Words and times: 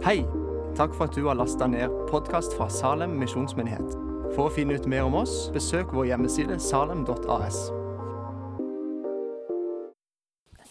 Hei! 0.00 0.22
Takk 0.78 0.94
for 0.96 1.10
at 1.10 1.16
du 1.18 1.26
har 1.26 1.36
lasta 1.36 1.66
ned 1.68 1.92
podkast 2.08 2.54
fra 2.56 2.70
Salem 2.72 3.18
misjonsmyndighet. 3.20 3.90
For 4.32 4.46
å 4.46 4.52
finne 4.54 4.78
ut 4.80 4.86
mer 4.88 5.04
om 5.04 5.18
oss, 5.18 5.50
besøk 5.52 5.92
vår 5.92 6.06
hjemmeside 6.08 6.56
salem.as. 6.56 7.58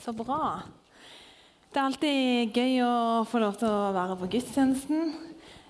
Så 0.02 0.16
bra. 0.18 0.40
Det 1.70 1.78
er 1.78 1.84
alltid 1.84 2.58
gøy 2.58 2.82
å 2.88 2.98
få 3.30 3.44
lov 3.46 3.62
til 3.62 3.70
å 3.70 3.94
være 4.00 4.18
på 4.18 4.32
gudstjenesten. 4.34 5.14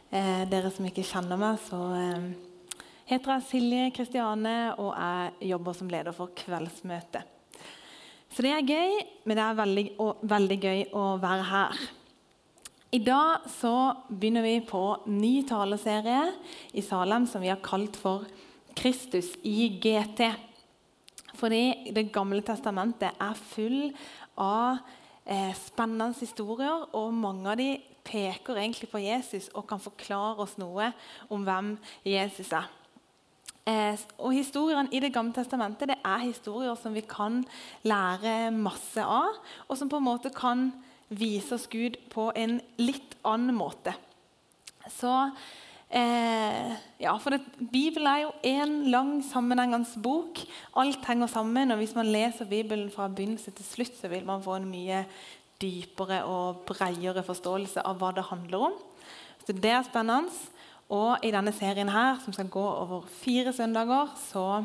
Eh, 0.08 0.48
dere 0.48 0.72
som 0.72 0.88
ikke 0.88 1.04
kjenner 1.12 1.44
meg, 1.44 1.60
så 1.68 1.84
eh, 2.00 2.32
heter 3.12 3.36
jeg 3.36 3.48
Silje 3.52 3.92
Kristiane, 4.00 4.58
og 4.80 4.96
jeg 4.96 5.52
jobber 5.52 5.82
som 5.84 5.92
leder 5.92 6.16
for 6.16 6.32
kveldsmøtet. 6.46 7.28
Så 8.32 8.40
det 8.46 8.56
er 8.56 8.64
gøy, 8.72 9.00
men 9.28 9.36
det 9.36 9.48
er 9.52 9.64
veldig, 9.66 9.90
og, 10.00 10.28
veldig 10.32 10.64
gøy 10.64 10.86
å 10.96 11.10
være 11.20 11.50
her. 11.52 11.88
I 12.90 12.98
dag 13.06 13.44
så 13.46 13.94
begynner 14.10 14.42
vi 14.42 14.56
på 14.66 14.80
ny 15.06 15.44
taleserie 15.46 16.24
i 16.74 16.82
Salem 16.82 17.28
som 17.30 17.44
vi 17.44 17.52
har 17.52 17.60
kalt 17.62 18.00
for 18.02 18.26
'Kristus 18.74 19.36
i 19.46 19.78
GT'. 19.78 20.34
Fordi 21.36 21.94
Det 21.94 22.12
gamle 22.12 22.42
testamentet 22.42 23.14
er 23.22 23.34
full 23.34 23.94
av 24.38 24.78
eh, 25.26 25.54
spennende 25.54 26.16
historier, 26.20 26.90
og 26.96 27.14
mange 27.14 27.52
av 27.52 27.58
de 27.58 27.78
peker 28.04 28.58
egentlig 28.58 28.90
på 28.90 28.98
Jesus 28.98 29.50
og 29.54 29.68
kan 29.68 29.80
forklare 29.80 30.42
oss 30.42 30.58
noe 30.58 30.92
om 31.30 31.44
hvem 31.44 31.78
Jesus 32.04 32.52
er. 32.52 32.66
Eh, 33.68 33.98
og 34.18 34.34
Historiene 34.34 34.90
i 34.92 35.00
Det 35.00 35.14
gamle 35.14 35.34
testamentet 35.34 35.90
det 35.90 36.00
er 36.04 36.26
historier 36.26 36.76
som 36.76 36.94
vi 36.94 37.02
kan 37.02 37.46
lære 37.84 38.52
masse 38.52 38.98
av, 38.98 39.38
og 39.68 39.78
som 39.78 39.90
på 39.90 39.98
en 39.98 40.10
måte 40.10 40.34
kan 40.34 40.72
vise 41.10 41.56
oss 41.56 41.68
Gud 41.70 41.98
på 42.14 42.30
en 42.38 42.60
litt 42.82 43.18
annen 43.28 43.58
måte. 43.58 43.94
Så 44.90 45.12
eh, 45.90 46.76
ja, 47.02 47.16
for 47.22 47.36
det, 47.36 47.42
Bibelen 47.60 48.10
er 48.10 48.22
jo 48.24 48.32
en 48.52 48.76
lang, 48.94 49.12
sammenhengende 49.26 50.02
bok. 50.04 50.42
Alt 50.80 51.06
henger 51.10 51.32
sammen. 51.32 51.72
og 51.74 51.82
Hvis 51.82 51.96
man 51.98 52.12
leser 52.14 52.50
Bibelen 52.50 52.92
fra 52.94 53.10
begynnelse 53.10 53.54
til 53.58 53.66
slutt, 53.66 53.98
så 53.98 54.12
vil 54.12 54.26
man 54.26 54.44
få 54.46 54.60
en 54.60 54.70
mye 54.70 55.04
dypere 55.60 56.24
og 56.24 56.64
bredere 56.70 57.26
forståelse 57.26 57.84
av 57.84 58.00
hva 58.00 58.14
det 58.16 58.30
handler 58.30 58.70
om. 58.70 58.80
Så 59.46 59.54
Det 59.54 59.74
er 59.74 59.84
spennende. 59.84 60.32
Og 60.90 61.22
i 61.22 61.30
denne 61.30 61.52
serien 61.54 61.92
her, 61.94 62.18
som 62.24 62.34
skal 62.34 62.48
gå 62.50 62.64
over 62.66 63.04
fire 63.22 63.54
søndager, 63.54 64.10
så 64.18 64.64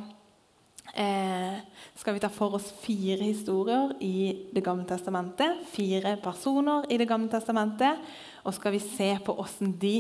eh, 0.93 1.57
skal 1.97 2.15
vi 2.15 2.23
ta 2.23 2.29
for 2.33 2.59
oss 2.59 2.69
fire 2.83 3.23
historier 3.23 3.95
i 4.05 4.49
Det 4.53 4.65
gamle 4.65 4.85
testamentet. 4.89 5.65
Fire 5.73 6.17
personer 6.23 6.85
i 6.91 6.99
Det 6.99 7.09
gamle 7.09 7.31
testamentet. 7.33 7.99
Og 8.45 8.55
skal 8.55 8.73
vi 8.73 8.83
se 8.83 9.15
på 9.25 9.35
hvordan 9.35 9.73
de 9.81 9.97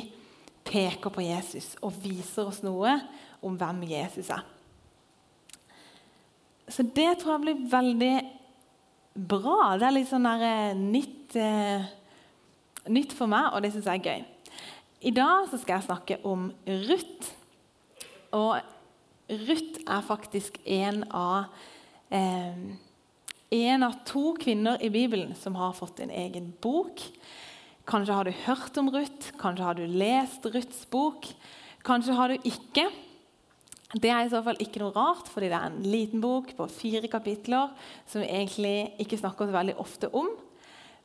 peker 0.65 1.13
på 1.13 1.25
Jesus 1.25 1.75
og 1.85 1.97
viser 2.03 2.49
oss 2.49 2.63
noe 2.65 2.99
om 3.45 3.57
hvem 3.61 3.83
Jesus 3.89 4.31
er. 4.33 4.45
Så 6.69 6.83
det 6.83 7.19
tror 7.21 7.35
jeg 7.35 7.45
blir 7.45 7.67
veldig 7.71 8.15
bra. 9.15 9.77
Det 9.79 9.87
er 9.87 9.97
litt 9.99 10.09
sånn 10.09 10.25
der, 10.25 10.43
eh, 10.43 10.75
nytt, 10.75 11.37
eh, 11.37 11.85
nytt 12.89 13.13
for 13.13 13.27
meg, 13.27 13.53
og 13.53 13.63
det 13.63 13.73
syns 13.73 13.85
jeg 13.85 14.01
er 14.01 14.11
gøy. 14.11 14.25
I 15.03 15.11
dag 15.11 15.49
skal 15.49 15.77
jeg 15.77 15.85
snakke 15.85 16.25
om 16.25 16.53
Ruth. 16.67 17.33
Og 18.33 18.61
Ruth 19.29 19.81
er 19.89 20.03
faktisk 20.05 20.59
en 20.65 21.05
av, 21.11 21.45
eh, 22.11 22.55
en 23.51 23.83
av 23.83 23.95
to 24.05 24.35
kvinner 24.37 24.83
i 24.83 24.91
Bibelen 24.91 25.35
som 25.35 25.55
har 25.55 25.73
fått 25.73 26.01
en 26.01 26.11
egen 26.11 26.53
bok. 26.61 27.01
Kanskje 27.87 28.13
har 28.13 28.25
du 28.25 28.31
hørt 28.31 28.77
om 28.77 28.91
Ruth, 28.91 29.33
kanskje 29.39 29.65
har 29.65 29.75
du 29.75 29.87
lest 29.87 30.45
Ruths 30.45 30.85
bok. 30.91 31.27
Kanskje 31.83 32.15
har 32.15 32.29
du 32.29 32.35
ikke. 32.35 32.91
Det 33.95 34.11
er 34.11 34.27
i 34.27 34.29
så 34.29 34.43
fall 34.43 34.57
ikke 34.57 34.81
noe 34.81 34.93
rart, 34.93 35.29
fordi 35.29 35.49
det 35.49 35.57
er 35.57 35.67
en 35.71 35.83
liten 35.83 36.21
bok 36.21 36.57
på 36.57 36.69
fire 36.69 37.09
kapitler 37.09 37.71
som 38.07 38.21
vi 38.21 38.29
egentlig 38.29 38.93
ikke 38.99 39.19
snakker 39.19 39.47
så 39.47 39.53
veldig 39.53 39.79
ofte 39.79 40.15
om. 40.15 40.29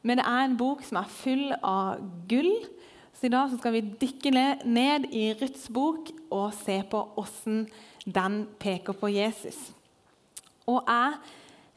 Men 0.01 0.17
det 0.17 0.25
er 0.25 0.43
en 0.43 0.57
bok 0.57 0.83
som 0.83 0.97
er 0.97 1.07
full 1.07 1.53
av 1.63 1.99
gull 2.27 2.65
så 3.19 3.27
I 3.27 3.33
dag 3.33 3.51
skal 3.51 3.73
vi 3.75 3.81
dykke 3.99 4.31
ned 4.31 5.09
i 5.11 5.33
Ruths 5.35 5.65
bok 5.75 6.07
og 6.31 6.53
se 6.55 6.77
på 6.87 7.01
hvordan 7.17 7.65
den 8.13 8.41
peker 8.61 8.95
på 8.97 9.11
Jesus. 9.13 9.57
Og 10.69 10.83
jeg 10.85 11.17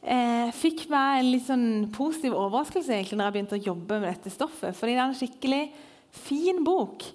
eh, 0.03 0.53
fikk 0.55 0.85
meg 0.91 1.19
en 1.19 1.31
litt 1.31 1.47
sånn 1.47 1.67
positiv 1.95 2.35
overraskelse 2.37 2.93
egentlig 2.93 3.19
når 3.19 3.29
jeg 3.29 3.37
begynte 3.37 3.59
å 3.59 3.67
jobbe 3.71 3.99
med 3.99 4.09
dette 4.11 4.33
stoffet. 4.33 4.77
fordi 4.77 4.95
det 4.95 5.01
er 5.01 5.09
en 5.09 5.19
skikkelig 5.19 5.63
fin 6.13 6.63
bok 6.65 7.05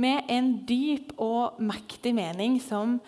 med 0.00 0.30
en 0.32 0.52
dyp 0.66 1.12
og 1.20 1.60
mektig 1.62 2.14
mening 2.16 2.58
som 2.62 2.98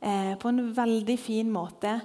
eh, 0.00 0.34
på 0.40 0.50
en 0.50 0.64
veldig 0.76 1.16
fin 1.20 1.50
måte 1.52 1.98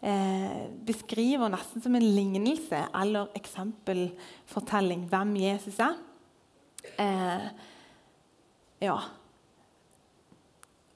eh, 0.00 0.66
beskriver 0.86 1.52
nesten 1.52 1.82
som 1.84 1.96
en 1.96 2.06
lignelse 2.16 2.84
eller 2.96 3.32
eksempelfortelling 3.38 5.06
hvem 5.10 5.36
Jesus 5.42 5.80
er. 5.82 5.98
Eh, 6.96 7.46
ja. 8.80 8.96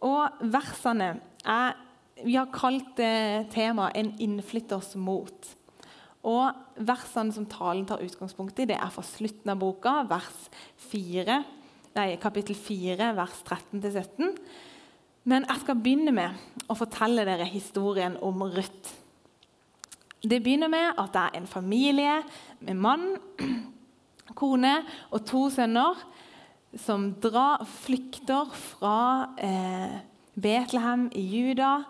Og 0.04 0.44
versene 0.52 1.14
er 1.44 1.80
Vi 2.24 2.36
har 2.36 2.46
kalt 2.46 2.96
temaet 3.50 3.96
'En 3.96 4.14
innflytters 4.18 4.94
mot'. 4.94 5.56
Og 6.24 6.54
Versene 6.80 7.32
som 7.32 7.46
talen 7.46 7.84
tar 7.86 8.02
utgangspunkt 8.02 8.58
i, 8.58 8.64
det 8.64 8.76
er 8.76 8.90
fra 8.90 9.02
slutten 9.02 9.50
av 9.50 9.58
boka, 9.58 10.02
vers 10.08 10.48
4, 10.90 11.44
nei, 11.94 12.16
kapittel 12.22 12.56
4, 12.56 13.12
vers 13.14 13.42
13-17. 13.44 14.32
Men 15.24 15.46
jeg 15.48 15.62
skal 15.62 15.80
begynne 15.80 16.14
med 16.16 16.64
å 16.68 16.76
fortelle 16.76 17.24
dere 17.28 17.46
historien 17.48 18.16
om 18.24 18.42
Ruth. 18.42 18.96
Det 20.24 20.40
begynner 20.42 20.72
med 20.72 20.98
at 20.98 21.12
det 21.12 21.22
er 21.22 21.38
en 21.38 21.46
familie 21.46 22.16
med 22.64 22.80
mann, 22.80 23.06
kone 24.40 24.74
og 25.12 25.24
to 25.28 25.46
sønner 25.52 26.00
som 26.80 27.10
drar, 27.22 27.62
flykter 27.84 28.50
fra 28.56 28.96
eh, 29.38 30.00
Betlehem 30.34 31.08
i 31.14 31.22
Juda 31.22 31.84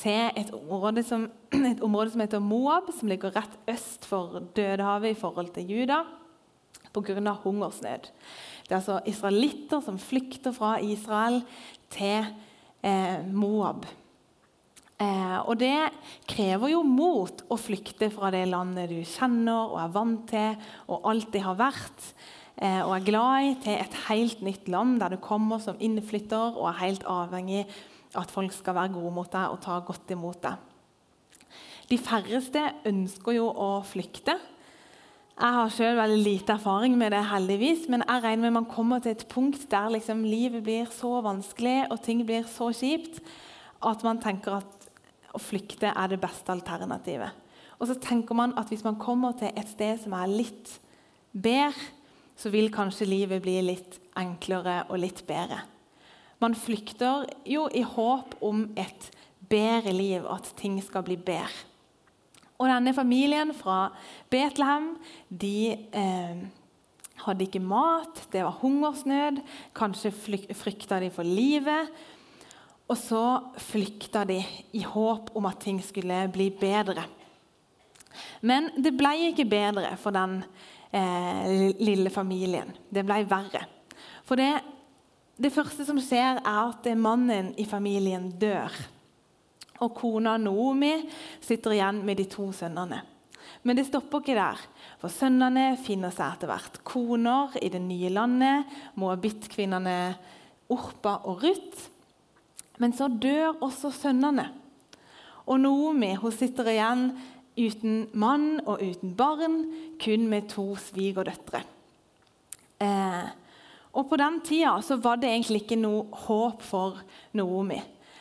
til 0.00 0.30
et 0.38 0.52
område, 0.56 1.04
som, 1.04 1.28
et 1.72 1.82
område, 1.84 2.14
som, 2.14 2.24
heter 2.24 2.42
Moab, 2.44 2.90
som 2.96 3.10
ligger 3.10 3.34
rett 3.36 3.58
øst 3.70 4.08
for 4.08 4.40
Dødehavet 4.56 5.14
i 5.14 5.20
forhold 5.20 5.52
til 5.54 5.70
Juda 5.70 6.02
pga. 6.92 7.34
hungersnød. 7.44 8.10
Det 8.64 8.72
er 8.72 8.80
altså 8.80 9.00
israelitter 9.06 9.80
som 9.80 9.98
flykter 9.98 10.52
fra 10.52 10.78
Israel 10.78 11.42
til 11.90 12.26
eh, 12.82 13.26
Moab. 13.32 13.86
Eh, 15.00 15.38
og 15.48 15.56
det 15.60 15.90
krever 16.28 16.74
jo 16.74 16.82
mot 16.84 17.44
å 17.48 17.56
flykte 17.56 18.10
fra 18.12 18.30
det 18.34 18.44
landet 18.50 18.90
du 18.92 19.00
kjenner 19.00 19.72
og 19.72 19.78
er 19.80 19.94
vant 19.94 20.26
til 20.28 20.58
og 20.88 21.08
alltid 21.08 21.40
har 21.46 21.58
vært. 21.58 22.10
Eh, 22.60 22.82
og 22.84 22.92
er 22.92 23.06
glad 23.06 23.46
i, 23.46 23.54
til 23.64 23.78
et 23.80 23.94
helt 24.10 24.42
nytt 24.44 24.68
land 24.68 24.98
der 25.00 25.14
du 25.14 25.20
kommer 25.24 25.62
som 25.64 25.78
innflytter 25.80 26.58
og 26.58 26.66
er 26.68 26.82
helt 26.82 27.06
avhengig 27.08 27.64
av 27.64 28.24
at 28.24 28.32
folk 28.34 28.52
skal 28.52 28.76
være 28.76 28.92
gode 28.96 29.12
mot 29.16 29.30
deg 29.32 29.52
og 29.52 29.62
ta 29.64 29.78
godt 29.86 30.12
imot 30.12 30.42
deg. 30.44 30.58
De 31.90 31.98
færreste 31.98 32.62
ønsker 32.86 33.38
jo 33.38 33.48
å 33.50 33.70
flykte. 33.86 34.34
Jeg 35.40 35.56
har 35.56 35.70
selv 35.72 36.02
veldig 36.02 36.18
lite 36.20 36.52
erfaring 36.58 36.98
med 37.00 37.14
det, 37.14 37.22
heldigvis, 37.30 37.86
men 37.88 38.04
jeg 38.04 38.22
regner 38.26 38.44
med 38.44 38.58
man 38.58 38.68
kommer 38.68 39.00
til 39.00 39.14
et 39.14 39.24
punkt 39.30 39.62
der 39.72 39.88
liksom 39.94 40.20
livet 40.26 40.62
blir 40.66 40.90
så 40.92 41.16
vanskelig 41.24 41.86
og 41.88 42.02
ting 42.04 42.20
blir 42.28 42.44
så 42.50 42.68
kjipt 42.76 43.22
at 43.88 44.04
man 44.04 44.20
tenker 44.20 44.58
at 44.58 44.90
å 45.32 45.40
flykte 45.40 45.94
er 45.94 46.12
det 46.12 46.20
beste 46.20 46.52
alternativet. 46.52 47.32
Og 47.80 47.88
så 47.88 47.96
tenker 47.96 48.36
man 48.36 48.52
at 48.60 48.68
hvis 48.68 48.84
man 48.84 49.00
kommer 49.00 49.32
til 49.38 49.54
et 49.56 49.70
sted 49.70 50.02
som 50.02 50.12
er 50.18 50.28
litt 50.28 50.74
bedre, 51.32 51.72
så 52.40 52.52
vil 52.52 52.70
kanskje 52.72 53.08
livet 53.08 53.42
bli 53.44 53.58
litt 53.66 53.98
enklere 54.18 54.84
og 54.88 55.02
litt 55.02 55.24
bedre. 55.28 55.60
Man 56.40 56.56
flykter 56.56 57.26
jo 57.44 57.66
i 57.76 57.82
håp 57.84 58.38
om 58.44 58.64
et 58.80 59.10
bedre 59.50 59.92
liv, 59.92 60.24
at 60.24 60.54
ting 60.56 60.78
skal 60.84 61.04
bli 61.04 61.18
bedre. 61.20 61.68
Og 62.60 62.68
denne 62.68 62.92
familien 62.96 63.52
fra 63.56 63.90
Betlehem 64.32 64.92
de 65.28 65.72
eh, 65.96 66.40
hadde 67.24 67.46
ikke 67.46 67.62
mat, 67.64 68.24
det 68.32 68.44
var 68.44 68.58
hungersnød. 68.60 69.40
Kanskje 69.76 70.12
frykta 70.56 71.00
de 71.00 71.08
for 71.12 71.24
livet. 71.24 71.88
Og 72.90 72.98
så 72.98 73.22
flykta 73.70 74.26
de 74.28 74.40
i 74.76 74.82
håp 74.84 75.30
om 75.38 75.48
at 75.48 75.60
ting 75.62 75.80
skulle 75.84 76.26
bli 76.32 76.50
bedre. 76.52 77.06
Men 78.42 78.68
det 78.76 78.92
ble 78.98 79.14
ikke 79.30 79.48
bedre 79.48 79.94
for 80.00 80.12
den 80.16 80.40
eh, 80.92 81.70
lille 81.80 82.10
familien. 82.10 82.72
Det 82.90 83.04
ble 83.06 83.22
verre. 83.30 83.64
For 84.26 84.38
det, 84.38 84.50
det 85.40 85.52
første 85.54 85.86
som 85.88 86.00
skjer, 86.02 86.40
er 86.42 86.60
at 86.70 86.88
mannen 86.98 87.52
i 87.58 87.66
familien 87.68 88.30
dør. 88.40 88.74
Og 89.80 89.94
kona 89.96 90.36
Noomi 90.36 90.92
sitter 91.40 91.78
igjen 91.78 92.02
med 92.04 92.20
de 92.20 92.28
to 92.30 92.50
sønnene. 92.52 93.00
Men 93.64 93.76
det 93.76 93.86
stopper 93.88 94.22
ikke 94.22 94.36
der. 94.36 94.60
For 95.00 95.12
sønnene 95.12 95.74
finner 95.80 96.12
seg 96.14 96.36
etter 96.36 96.50
hvert 96.50 96.78
koner 96.86 97.56
i 97.60 97.70
det 97.72 97.80
nye 97.82 98.12
landet, 98.12 98.68
moabittkvinnene 99.00 99.96
Orpa 100.70 101.18
og 101.28 101.42
Ruth. 101.44 101.88
Men 102.80 102.94
så 102.96 103.10
dør 103.12 103.58
også 103.64 103.90
sønnene. 103.92 104.46
Og 105.50 105.60
Noomi 105.60 106.14
hun 106.20 106.32
sitter 106.32 106.70
igjen 106.72 107.10
uten 107.58 108.06
mann 108.12 108.60
og 108.66 108.82
uten 108.82 109.14
barn, 109.16 109.64
kun 110.00 110.28
med 110.30 110.48
to 110.52 110.72
svigerdøtre. 110.78 111.62
Eh, 112.80 113.28
og 113.92 114.08
På 114.08 114.16
den 114.16 114.40
tida 114.46 114.76
så 114.82 114.96
var 114.96 115.18
det 115.18 115.30
egentlig 115.30 115.64
ikke 115.64 115.80
noe 115.80 116.06
håp 116.26 116.62
for 116.62 117.00
Noomi. 117.34 117.80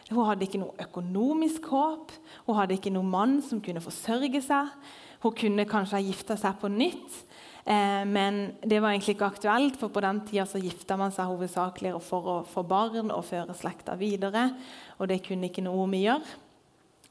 Hun 0.10 0.26
hadde 0.26 0.48
ikke 0.48 0.62
noe 0.64 0.74
økonomisk 0.82 1.68
håp, 1.70 2.12
hun 2.48 2.58
hadde 2.58 2.80
ikke 2.80 2.94
noen 2.94 3.12
mann 3.12 3.36
som 3.46 3.62
kunne 3.62 3.84
forsørge 3.84 4.42
seg. 4.42 4.72
Hun 5.22 5.36
kunne 5.38 5.68
kanskje 5.70 6.00
ha 6.00 6.02
gifta 6.02 6.38
seg 6.40 6.56
på 6.62 6.72
nytt, 6.72 7.18
eh, 7.68 8.02
men 8.08 8.56
det 8.64 8.80
var 8.82 8.96
egentlig 8.96 9.18
ikke 9.18 9.30
aktuelt. 9.30 9.78
For 9.78 9.94
på 9.94 10.02
den 10.02 10.24
tida 10.26 10.48
så 10.50 10.62
gifta 10.64 10.98
man 10.98 11.14
seg 11.14 11.30
hovedsakelig 11.30 11.94
for 12.02 12.34
å 12.34 12.38
få 12.48 12.64
barn 12.66 13.12
og 13.14 13.28
føre 13.28 13.54
slekta 13.54 14.00
videre. 14.00 14.50
Og 14.98 15.12
det 15.12 15.22
kunne 15.28 15.52
ikke 15.52 15.68
Noomi 15.68 16.02
gjøre. 16.08 16.49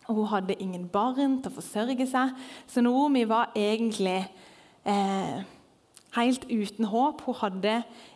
Hun 0.09 0.27
hadde 0.27 0.57
ingen 0.57 0.87
barn 0.89 1.37
til 1.43 1.51
å 1.51 1.59
forsørge 1.59 2.07
seg, 2.09 2.31
så 2.65 2.81
Naomi 2.81 3.27
var 3.29 3.51
egentlig 3.59 4.23
eh, 4.89 5.43
helt 6.17 6.47
uten 6.49 6.89
håp. 6.89 7.21
Hun 7.27 7.37
hadde 7.43 7.75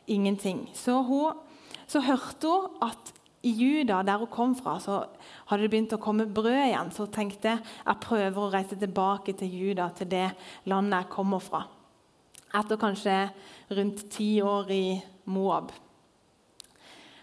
ingenting. 0.09 0.62
Så, 0.73 1.03
hun, 1.05 1.37
så 1.85 2.00
hørte 2.00 2.49
hun 2.49 2.79
at 2.89 3.12
i 3.43 3.50
Juda, 3.59 4.03
der 4.06 4.23
hun 4.23 4.31
kom 4.33 4.55
fra, 4.56 4.79
så 4.81 5.03
hadde 5.50 5.67
det 5.67 5.71
begynt 5.73 5.93
å 5.93 6.00
komme 6.00 6.29
brød 6.31 6.62
igjen. 6.62 6.93
Så 6.94 7.05
hun 7.05 7.12
tenkte 7.12 7.56
jeg 7.59 8.03
prøver 8.05 8.41
å 8.41 8.50
reise 8.55 8.79
tilbake 8.79 9.35
til 9.37 9.53
Juda, 9.53 9.91
til 9.93 10.09
det 10.15 10.29
landet 10.71 11.03
jeg 11.03 11.12
kommer 11.12 11.43
fra. 11.43 11.65
Etter 12.56 12.81
kanskje 12.81 13.17
rundt 13.73 14.06
ti 14.15 14.37
år 14.44 14.71
i 14.73 14.85
Moab. 15.33 15.73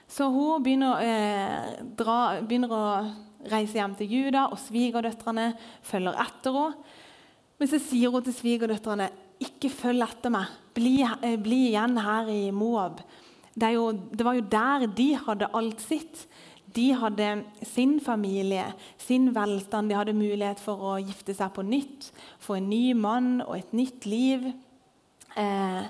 Så 0.10 0.30
hun 0.34 0.62
begynner, 0.66 1.02
eh, 1.02 1.82
dra, 1.98 2.42
begynner 2.42 2.72
å 2.74 2.86
reise 3.48 3.80
hjem 3.80 3.96
til 4.00 4.12
Juda, 4.12 4.48
og 4.52 4.60
svigerdøtrene 4.62 5.54
følger 5.86 6.20
etter 6.26 6.58
henne. 6.58 6.98
Men 7.60 7.68
så 7.68 7.80
sier 7.84 8.14
hun 8.14 8.24
til 8.24 8.36
svigerdøtrene 8.38 9.10
ikke 9.44 9.72
følg 9.72 10.04
etter 10.06 10.32
meg. 10.32 10.52
Bli, 10.76 11.00
eh, 11.04 11.36
bli 11.40 11.70
igjen 11.70 11.98
her 12.00 12.30
i 12.32 12.52
Moab. 12.56 13.02
Det, 13.54 13.74
jo, 13.76 13.92
det, 13.92 14.24
var 14.24 14.38
jo 14.38 14.46
der 14.52 14.86
de 14.96 15.08
hadde 15.26 15.52
alt 15.56 15.82
sitt. 15.84 16.28
De 16.76 16.92
hadde 16.94 17.44
sin 17.66 17.98
familie, 18.00 18.66
sin 18.98 19.34
velstand. 19.36 19.90
De 19.90 19.98
hadde 19.98 20.16
mulighet 20.16 20.62
for 20.64 20.92
å 20.92 20.96
gifte 21.02 21.36
seg 21.36 21.52
på 21.56 21.66
nytt, 21.66 22.12
få 22.40 22.60
en 22.60 22.70
ny 22.70 22.94
mann 22.94 23.42
og 23.42 23.58
et 23.58 23.76
nytt 23.76 24.08
liv. 24.08 24.46
Eh, 25.36 25.84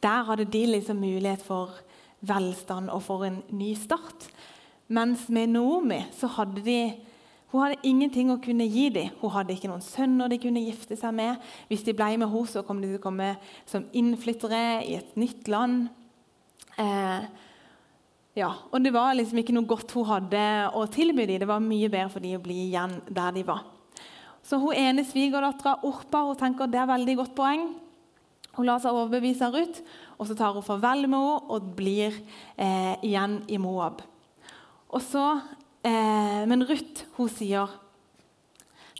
der 0.00 0.28
hadde 0.28 0.48
de 0.48 0.64
liksom 0.66 1.00
mulighet 1.02 1.42
for 1.44 1.74
velstand 2.20 2.92
og 2.92 3.02
for 3.04 3.24
en 3.26 3.42
ny 3.52 3.74
start. 3.76 4.28
Mens 4.90 5.28
med 5.30 5.52
Naomi 5.54 6.02
så 6.18 6.30
hadde 6.34 6.64
de 6.66 6.80
hun 7.50 7.64
hadde 7.64 7.82
ingenting 7.82 8.28
å 8.30 8.38
kunne 8.38 8.66
gi 8.70 8.86
dem. 8.94 9.10
Hun 9.18 9.32
hadde 9.34 9.56
ikke 9.56 9.66
noen 9.70 9.82
sønner 9.82 10.30
de 10.30 10.38
kunne 10.38 10.62
gifte 10.62 10.94
seg 10.98 11.14
med. 11.18 11.40
Hvis 11.66 11.82
de 11.82 11.94
ble 11.98 12.12
med 12.14 12.30
henne, 12.30 12.46
så 12.46 12.62
kom 12.66 12.78
de 12.78 12.92
til 12.92 13.00
å 13.00 13.02
komme 13.02 13.32
som 13.66 13.88
innflyttere 13.96 14.84
i 14.86 14.94
et 15.00 15.16
nytt 15.18 15.50
land. 15.50 15.88
Eh, 16.78 17.26
ja, 18.38 18.52
og 18.70 18.78
Det 18.84 18.92
var 18.94 19.16
liksom 19.18 19.42
ikke 19.42 19.56
noe 19.56 19.66
godt 19.66 19.90
hun 19.98 20.06
hadde 20.06 20.44
å 20.78 20.84
tilby 20.94 21.26
dem. 21.26 21.40
Det 21.42 21.50
var 21.50 21.64
mye 21.64 21.90
bedre 21.90 22.12
for 22.12 22.22
dem 22.22 22.38
å 22.38 22.44
bli 22.44 22.68
igjen 22.68 23.00
der 23.10 23.34
de 23.34 23.42
var. 23.50 23.64
Så 24.46 24.60
hun 24.62 24.78
ene 24.78 25.02
svigerdattera, 25.04 25.80
Orpa, 25.82 26.22
hun 26.30 26.38
tenker 26.38 26.70
det 26.70 26.78
er 26.78 26.86
veldig 26.92 27.16
godt 27.18 27.34
poeng. 27.34 27.66
Hun 28.54 28.66
lar 28.66 28.78
seg 28.82 28.94
overbevise 28.94 29.46
av 29.46 29.58
Ruth, 29.58 29.82
og 30.18 30.30
så 30.30 30.38
tar 30.38 30.54
hun 30.54 30.64
farvel 30.66 31.06
med 31.06 31.18
henne 31.18 31.50
og 31.50 31.74
blir 31.74 32.14
eh, 32.56 32.94
igjen 33.02 33.40
i 33.50 33.58
Moab. 33.58 34.06
Og 34.90 35.02
så, 35.04 35.24
eh, 35.86 36.42
men 36.50 36.66
Ruth 36.66 37.06
hun 37.16 37.30
sier 37.30 37.78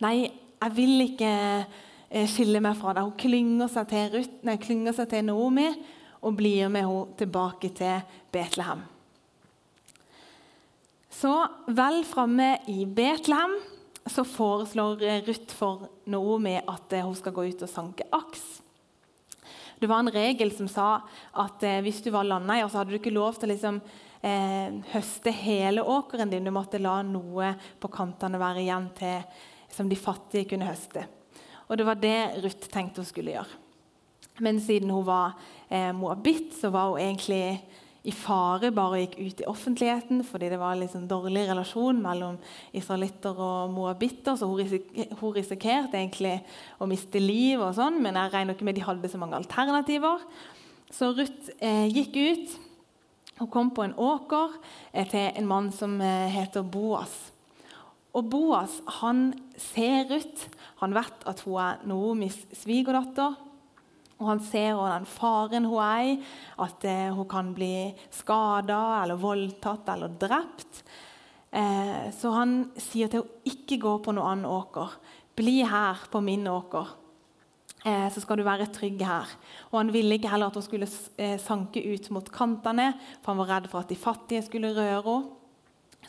Nei, 0.00 0.30
jeg 0.30 0.72
vil 0.72 1.02
ikke 1.04 1.30
eh, 1.30 2.28
skille 2.30 2.62
meg 2.64 2.78
fra 2.78 2.94
deg. 2.96 3.04
Hun 3.04 3.18
klynger 3.20 3.68
seg 3.68 3.90
til, 3.90 4.06
Ruth, 4.14 4.38
nei, 4.48 4.54
klynger 4.56 4.96
seg 4.96 5.10
til 5.10 5.26
Naomi 5.28 5.66
og 6.24 6.38
blir 6.38 6.70
med 6.72 6.86
henne 6.86 7.18
tilbake 7.20 7.68
til 7.76 8.00
Betlehem. 8.32 8.86
Så 11.12 11.34
vel 11.68 12.00
framme 12.08 12.54
i 12.72 12.86
Betlehem 12.88 13.58
så 14.08 14.24
foreslår 14.24 15.04
Ruth 15.26 15.52
for 15.52 15.90
Naomi 16.08 16.56
at 16.62 16.96
eh, 16.96 17.04
hun 17.04 17.18
skal 17.18 17.36
gå 17.36 17.44
ut 17.50 17.66
og 17.66 17.72
sanke 17.72 18.08
aks. 18.16 18.46
Det 19.80 19.88
var 19.88 20.02
en 20.02 20.12
regel 20.12 20.52
som 20.52 20.68
sa 20.68 20.88
at 21.40 21.62
eh, 21.64 21.80
hvis 21.84 22.02
du 22.04 22.10
var 22.12 22.28
landeier, 22.28 22.68
så 22.68 22.80
hadde 22.80 22.92
du 22.92 22.98
ikke 22.98 23.14
lov 23.14 23.38
til 23.38 23.48
å 23.48 23.52
liksom, 23.54 23.80
eh, 24.22 24.76
høste 24.92 25.32
hele 25.34 25.84
åkeren 25.84 26.30
din. 26.32 26.46
Du 26.46 26.52
måtte 26.54 26.80
la 26.82 27.00
noe 27.06 27.54
på 27.80 27.90
kantene 27.92 28.40
være 28.40 28.64
igjen 28.64 28.90
til 28.98 29.24
som 29.70 29.88
de 29.90 29.98
fattige 29.98 30.50
kunne 30.52 30.68
høste. 30.68 31.06
Og 31.70 31.78
Det 31.78 31.86
var 31.86 32.00
det 32.02 32.42
Ruth 32.42 32.70
tenkte 32.70 33.02
hun 33.02 33.06
skulle 33.06 33.36
gjøre. 33.36 33.60
Men 34.40 34.58
siden 34.60 34.90
hun 34.90 35.06
var 35.06 35.36
eh, 35.68 35.92
moabit, 35.94 36.54
så 36.60 36.70
var 36.72 36.90
hun 36.90 37.00
egentlig 37.00 37.60
i 38.00 38.12
fare 38.16 38.70
bare 38.72 39.02
gikk 39.02 39.16
ut 39.18 39.42
i 39.42 39.48
offentligheten 39.50 40.22
fordi 40.24 40.48
det 40.48 40.58
var 40.60 40.72
en 40.72 40.80
liksom 40.80 41.02
dårlig 41.08 41.42
relasjon 41.50 41.98
mellom 42.00 42.38
israelitter 42.72 43.36
og 43.36 43.74
moabitter. 43.74 44.38
Så 44.40 44.48
hun, 44.48 45.34
risikerte, 45.36 45.98
egentlig 45.98 46.38
å 46.80 46.88
miste 46.88 47.20
liv, 47.20 47.60
og 47.60 47.76
sånn, 47.76 48.00
men 48.02 48.16
jeg 48.16 48.32
regner 48.34 48.56
ikke 48.56 48.68
med 48.70 48.80
de 48.80 48.86
hadde 48.88 49.12
så 49.12 49.20
mange 49.20 49.38
alternativer. 49.38 50.24
Så 50.90 51.12
Ruth 51.14 51.52
eh, 51.60 51.86
gikk 51.92 52.16
ut 52.16 52.58
hun 53.40 53.48
kom 53.48 53.70
på 53.72 53.86
en 53.86 53.94
åker 53.96 54.52
eh, 54.92 55.06
til 55.08 55.30
en 55.32 55.46
mann 55.48 55.70
som 55.72 55.94
eh, 56.04 56.28
heter 56.28 56.60
Boas. 56.60 57.14
Og 58.12 58.26
Boas 58.28 58.80
han 59.00 59.30
ser 59.56 60.10
ut 60.10 60.48
Han 60.80 60.96
vet 60.96 61.24
at 61.28 61.40
hun 61.46 61.60
er 61.62 61.80
Noomis 61.88 62.36
svigerdatter. 62.56 63.36
Og 64.20 64.26
han 64.28 64.42
ser 64.44 64.76
den 64.76 65.08
faren 65.08 65.68
hun 65.68 65.80
er 65.80 66.08
i, 66.10 66.14
at 66.60 66.84
eh, 66.84 67.08
hun 67.16 67.28
kan 67.28 67.54
bli 67.56 67.90
skada 68.12 69.00
eller 69.02 69.20
voldtatt 69.20 69.88
eller 69.94 70.12
drept. 70.20 70.84
Så 71.50 72.30
han 72.30 72.52
sier 72.78 73.08
til 73.10 73.24
henne 73.24 73.50
ikke 73.50 73.80
gå 73.82 73.96
på 74.04 74.12
noen 74.14 74.44
annen 74.44 74.46
åker. 74.46 74.92
Bli 75.34 75.56
her 75.66 76.04
på 76.12 76.20
min 76.22 76.44
åker. 76.46 76.92
Eh, 77.80 78.08
så 78.12 78.20
skal 78.20 78.40
du 78.40 78.44
være 78.44 78.68
trygg 78.74 79.00
her. 79.06 79.28
Og 79.72 79.78
Han 79.78 79.92
ville 79.92 80.18
ikke 80.18 80.28
heller 80.28 80.50
at 80.50 80.56
hun 80.58 80.62
skulle 80.66 80.88
eh, 81.18 81.38
sanke 81.40 81.80
ut 81.80 82.10
mot 82.10 82.32
kantene, 82.32 82.92
for 83.22 83.32
han 83.32 83.40
var 83.40 83.52
redd 83.54 83.68
for 83.72 83.80
at 83.80 83.88
de 83.88 83.96
fattige 83.96 84.42
skulle 84.44 84.74
røre 84.76 85.02
henne. 85.02 85.36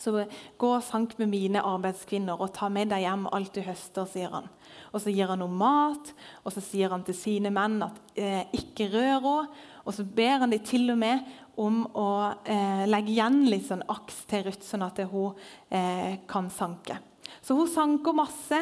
Så 0.00 0.24
gå 0.58 0.68
og 0.72 0.82
sank 0.82 1.18
med 1.20 1.28
mine 1.30 1.60
arbeidskvinner 1.62 2.40
og 2.40 2.54
ta 2.56 2.70
med 2.72 2.90
deg 2.90 3.04
hjem 3.04 3.26
alt 3.30 3.52
du 3.54 3.60
høster, 3.62 4.08
sier 4.08 4.32
han. 4.32 4.48
Og 4.90 5.00
Så 5.00 5.12
gir 5.12 5.28
han 5.28 5.44
henne 5.44 5.58
mat, 5.60 6.12
og 6.42 6.52
så 6.52 6.62
sier 6.64 6.90
han 6.90 7.04
til 7.04 7.14
sine 7.14 7.52
menn 7.54 7.78
at 7.84 8.00
eh, 8.16 8.42
ikke 8.56 8.88
rør 8.92 9.20
henne. 9.20 9.62
Og 9.84 9.94
så 9.94 10.04
ber 10.06 10.42
han 10.42 10.50
dem 10.50 10.62
til 10.64 10.90
og 10.94 10.98
med 10.98 11.24
om 11.58 11.84
å 11.98 12.08
eh, 12.46 12.84
legge 12.88 13.14
igjen 13.14 13.42
litt 13.50 13.66
sånn 13.68 13.82
aks 13.90 14.24
til 14.30 14.46
Ruth, 14.46 14.62
sånn 14.66 14.86
at 14.86 15.02
hun 15.10 15.38
eh, 15.70 16.20
kan 16.30 16.50
sanke. 16.50 17.00
Så 17.40 17.56
hun 17.56 17.70
sanker 17.70 18.12
masse, 18.12 18.58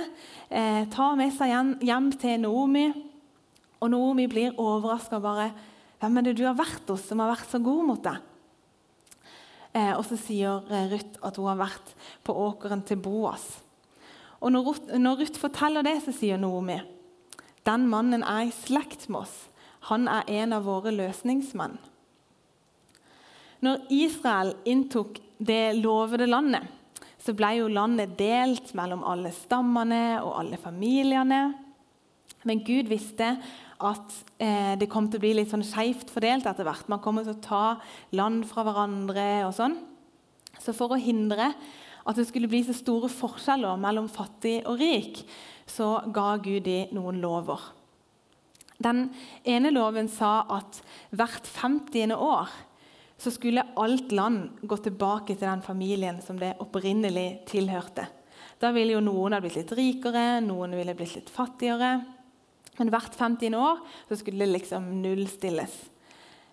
eh, 0.48 0.84
tar 0.88 1.16
med 1.16 1.32
seg 1.34 1.50
hjem, 1.82 2.12
til 2.12 2.40
Noomi. 2.40 2.86
Og 3.80 3.90
Noomi 3.90 4.26
blir 4.28 4.54
overraska 4.58 5.20
bare. 5.20 5.52
'Hvem 6.00 6.16
er 6.18 6.22
det 6.22 6.36
du 6.36 6.44
har 6.44 6.54
vært 6.54 6.88
hos 6.88 7.02
som 7.08 7.18
har 7.18 7.36
vært 7.36 7.50
så 7.50 7.62
god 7.62 7.86
mot 7.86 8.02
deg?' 8.02 8.22
Eh, 9.74 9.92
og 9.94 10.04
så 10.04 10.16
sier 10.18 10.64
eh, 10.70 10.88
Ruth 10.90 11.18
at 11.22 11.36
hun 11.36 11.46
har 11.46 11.68
vært 11.68 11.94
på 12.24 12.34
åkeren 12.34 12.82
til 12.84 12.96
Boas. 12.96 13.60
Og 14.40 14.50
når 14.50 14.64
Ruth, 14.66 14.98
når 14.98 15.20
Ruth 15.20 15.38
forteller 15.38 15.82
det, 15.82 16.02
så 16.02 16.12
sier 16.12 16.36
Noomi 16.36 16.80
den 17.66 17.86
mannen 17.88 18.22
er 18.24 18.48
i 18.48 18.52
slekt 18.54 19.08
med 19.08 19.26
oss. 19.26 19.36
Han 19.90 20.08
er 20.08 20.28
en 20.42 20.54
av 20.56 20.64
våre 20.64 20.92
løsningsmenn. 20.94 21.78
Når 23.60 23.82
Israel 23.92 24.54
inntok 24.64 25.20
det 25.38 25.76
lovede 25.76 26.28
landet, 26.28 26.64
så 27.20 27.34
ble 27.36 27.50
jo 27.58 27.68
landet 27.72 28.16
delt 28.18 28.72
mellom 28.76 29.02
alle 29.04 29.32
stammene 29.34 30.20
og 30.24 30.38
alle 30.40 30.60
familiene. 30.60 31.42
Men 32.48 32.62
Gud 32.64 32.88
visste 32.88 33.34
at 33.80 34.14
eh, 34.40 34.76
det 34.80 34.88
kom 34.92 35.08
til 35.08 35.20
å 35.20 35.24
bli 35.24 35.34
litt 35.36 35.52
sånn 35.52 35.64
skeivt 35.64 36.12
fordelt 36.12 36.48
etter 36.48 36.64
hvert. 36.64 36.88
Man 36.92 37.02
kommer 37.04 37.26
til 37.26 37.36
å 37.36 37.44
ta 37.44 37.64
land 38.16 38.46
fra 38.48 38.64
hverandre 38.64 39.28
og 39.48 39.54
sånn. 39.56 39.76
Så 40.60 40.72
for 40.76 40.92
å 40.92 41.00
hindre 41.00 41.52
at 42.08 42.16
det 42.16 42.26
skulle 42.28 42.48
bli 42.50 42.62
så 42.64 42.74
store 42.76 43.10
forskjeller 43.12 43.80
mellom 43.80 44.08
fattig 44.10 44.60
og 44.68 44.80
rik, 44.80 45.20
så 45.68 45.98
ga 46.12 46.34
Gud 46.40 46.64
dem 46.66 46.96
noen 46.96 47.20
lover. 47.22 47.60
Den 48.80 49.10
ene 49.44 49.72
loven 49.74 50.08
sa 50.08 50.40
at 50.56 50.80
hvert 51.12 51.44
50. 51.44 52.16
år 52.16 52.48
så 53.20 53.30
skulle 53.32 53.66
alt 53.76 54.12
land 54.16 54.62
gå 54.64 54.76
tilbake 54.80 55.34
til 55.34 55.44
den 55.44 55.62
familien 55.62 56.22
som 56.24 56.38
det 56.40 56.54
opprinnelig 56.62 57.42
tilhørte. 57.50 58.06
Da 58.60 58.70
ville 58.72 58.96
jo 58.96 59.04
noen 59.04 59.36
ha 59.36 59.40
blitt 59.44 59.58
litt 59.58 59.72
rikere, 59.76 60.40
noen 60.44 60.72
ville 60.76 60.94
blitt 60.96 61.18
litt 61.18 61.32
fattigere. 61.32 61.98
Men 62.78 62.92
hvert 62.92 63.16
50 63.16 63.56
år 63.56 63.80
så 64.08 64.16
skulle 64.20 64.44
det 64.44 64.54
liksom 64.54 64.86
nullstilles. 65.02 65.74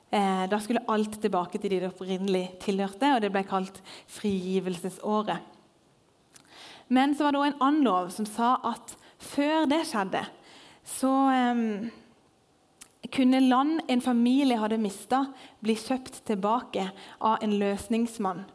Eh, 0.10 0.44
da 0.48 0.60
skulle 0.64 0.84
alt 0.92 1.20
tilbake 1.24 1.60
til 1.60 1.72
de 1.72 1.82
det 1.84 1.92
opprinnelig 1.92 2.46
tilhørte, 2.64 3.14
og 3.16 3.24
det 3.24 3.32
ble 3.32 3.44
kalt 3.48 3.80
frigivelsesåret. 4.18 5.54
Men 6.88 7.16
så 7.16 7.28
var 7.28 7.36
det 7.36 7.42
òg 7.42 7.48
en 7.50 7.64
annen 7.64 7.88
lov 7.88 8.12
som 8.16 8.28
sa 8.28 8.56
at 8.68 8.96
før 9.20 9.68
det 9.68 9.82
skjedde, 9.90 10.24
så 10.88 11.14
eh, 11.32 11.64
kunne 13.14 13.40
land 13.40 13.82
en 13.88 14.02
familie 14.02 14.58
hadde 14.58 14.80
mista, 14.82 15.26
bli 15.60 15.76
kjøpt 15.78 16.24
tilbake 16.28 16.90
av 17.20 17.44
en 17.44 17.58
løsningsmann. 17.60 18.46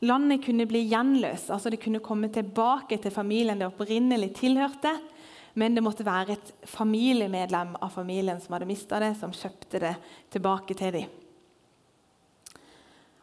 Landet 0.00 0.44
kunne 0.46 0.64
bli 0.66 0.86
gjenløst, 0.88 1.50
altså 1.52 1.70
det 1.70 1.82
kunne 1.82 2.00
komme 2.00 2.30
tilbake 2.32 2.96
til 3.02 3.12
familien 3.12 3.60
det 3.60 3.68
opprinnelig 3.68 4.32
tilhørte. 4.38 4.94
Men 5.60 5.74
det 5.74 5.82
måtte 5.84 6.06
være 6.06 6.36
et 6.36 6.52
familiemedlem 6.70 7.74
av 7.82 7.90
familien 7.92 8.40
som 8.40 8.54
hadde 8.54 8.68
mista 8.70 9.00
det, 9.02 9.16
som 9.18 9.34
kjøpte 9.34 9.80
det 9.82 9.94
tilbake 10.32 10.76
til 10.78 10.94
dem. 10.94 11.16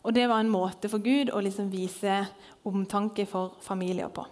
Og 0.04 0.13
Det 0.13 0.27
var 0.30 0.39
en 0.39 0.51
måte 0.51 0.88
for 0.88 1.04
Gud 1.04 1.32
å 1.34 1.42
liksom 1.44 1.72
vise 1.72 2.22
omtanke 2.68 3.25
for 3.27 3.58
familier 3.60 4.08
på. 4.08 4.24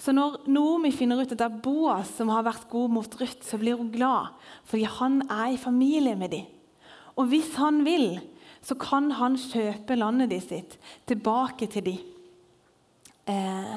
Så 0.00 0.14
når 0.16 0.38
Noomi 0.48 0.92
finner 0.96 1.20
ut 1.20 1.28
at 1.28 1.36
det 1.36 1.44
er 1.44 1.60
Boas 1.60 2.14
som 2.16 2.30
har 2.32 2.46
vært 2.46 2.68
god 2.72 2.92
mot 2.94 3.16
Ruth, 3.20 3.42
så 3.44 3.58
blir 3.60 3.76
hun 3.76 3.90
glad, 3.92 4.32
fordi 4.64 4.86
han 4.88 5.20
er 5.28 5.52
i 5.52 5.60
familie 5.60 6.16
med 6.16 6.32
dem. 6.32 6.46
Og 7.20 7.28
hvis 7.28 7.52
han 7.60 7.82
vil, 7.84 8.14
så 8.64 8.76
kan 8.80 9.10
han 9.18 9.36
kjøpe 9.40 9.98
landet 9.98 10.32
de 10.32 10.40
sitt 10.40 10.78
tilbake 11.08 11.68
til 11.68 11.84
dem. 11.84 12.00
Eh, 13.28 13.76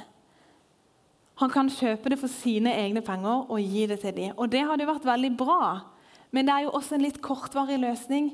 han 1.41 1.51
kan 1.51 1.71
kjøpe 1.71 2.13
det 2.13 2.19
for 2.21 2.31
sine 2.31 2.71
egne 2.71 3.03
penger 3.03 3.49
og 3.51 3.59
gi 3.59 3.87
det 3.89 3.99
til 4.03 4.15
dem. 4.15 4.35
Og 4.37 4.51
det 4.51 4.63
hadde 4.63 4.87
vært 4.87 5.07
veldig 5.07 5.33
bra, 5.39 5.63
men 6.31 6.47
det 6.47 6.55
er 6.55 6.67
jo 6.67 6.75
også 6.77 6.95
en 6.95 7.03
litt 7.03 7.19
kortvarig 7.25 7.81
løsning. 7.83 8.31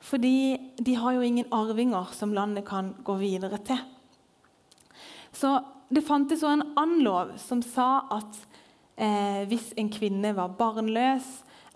Fordi 0.00 0.56
de 0.80 0.94
har 0.96 1.12
jo 1.12 1.24
ingen 1.24 1.50
arvinger 1.52 2.14
som 2.16 2.32
landet 2.32 2.64
kan 2.68 2.94
gå 3.04 3.18
videre 3.20 3.58
til. 3.62 3.78
Så 5.32 5.58
det 5.90 6.04
fantes 6.06 6.42
også 6.42 6.58
en 6.58 6.66
annen 6.78 7.04
lov 7.06 7.32
som 7.42 7.62
sa 7.64 8.04
at 8.14 8.36
eh, 8.96 9.46
hvis 9.50 9.72
en 9.80 9.90
kvinne 9.92 10.34
var 10.36 10.52
barnløs, 10.58 11.26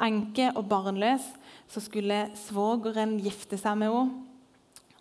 enke 0.02 0.50
og 0.54 0.68
barnløs, 0.70 1.26
så 1.70 1.82
skulle 1.82 2.28
svogeren 2.38 3.18
gifte 3.22 3.58
seg 3.58 3.78
med 3.80 3.94
henne 3.94 4.22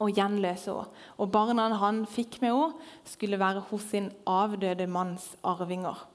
og 0.01 0.17
gjenløse 0.17 0.73
henne. 0.73 1.03
Og 1.21 1.29
barna 1.33 1.69
han 1.81 2.03
fikk 2.09 2.39
med 2.41 2.53
henne, 2.53 2.89
skulle 3.05 3.41
være 3.41 3.65
hos 3.69 3.89
sin 3.93 4.11
avdøde 4.29 4.89
manns 4.89 5.33
arvinger. 5.43 6.07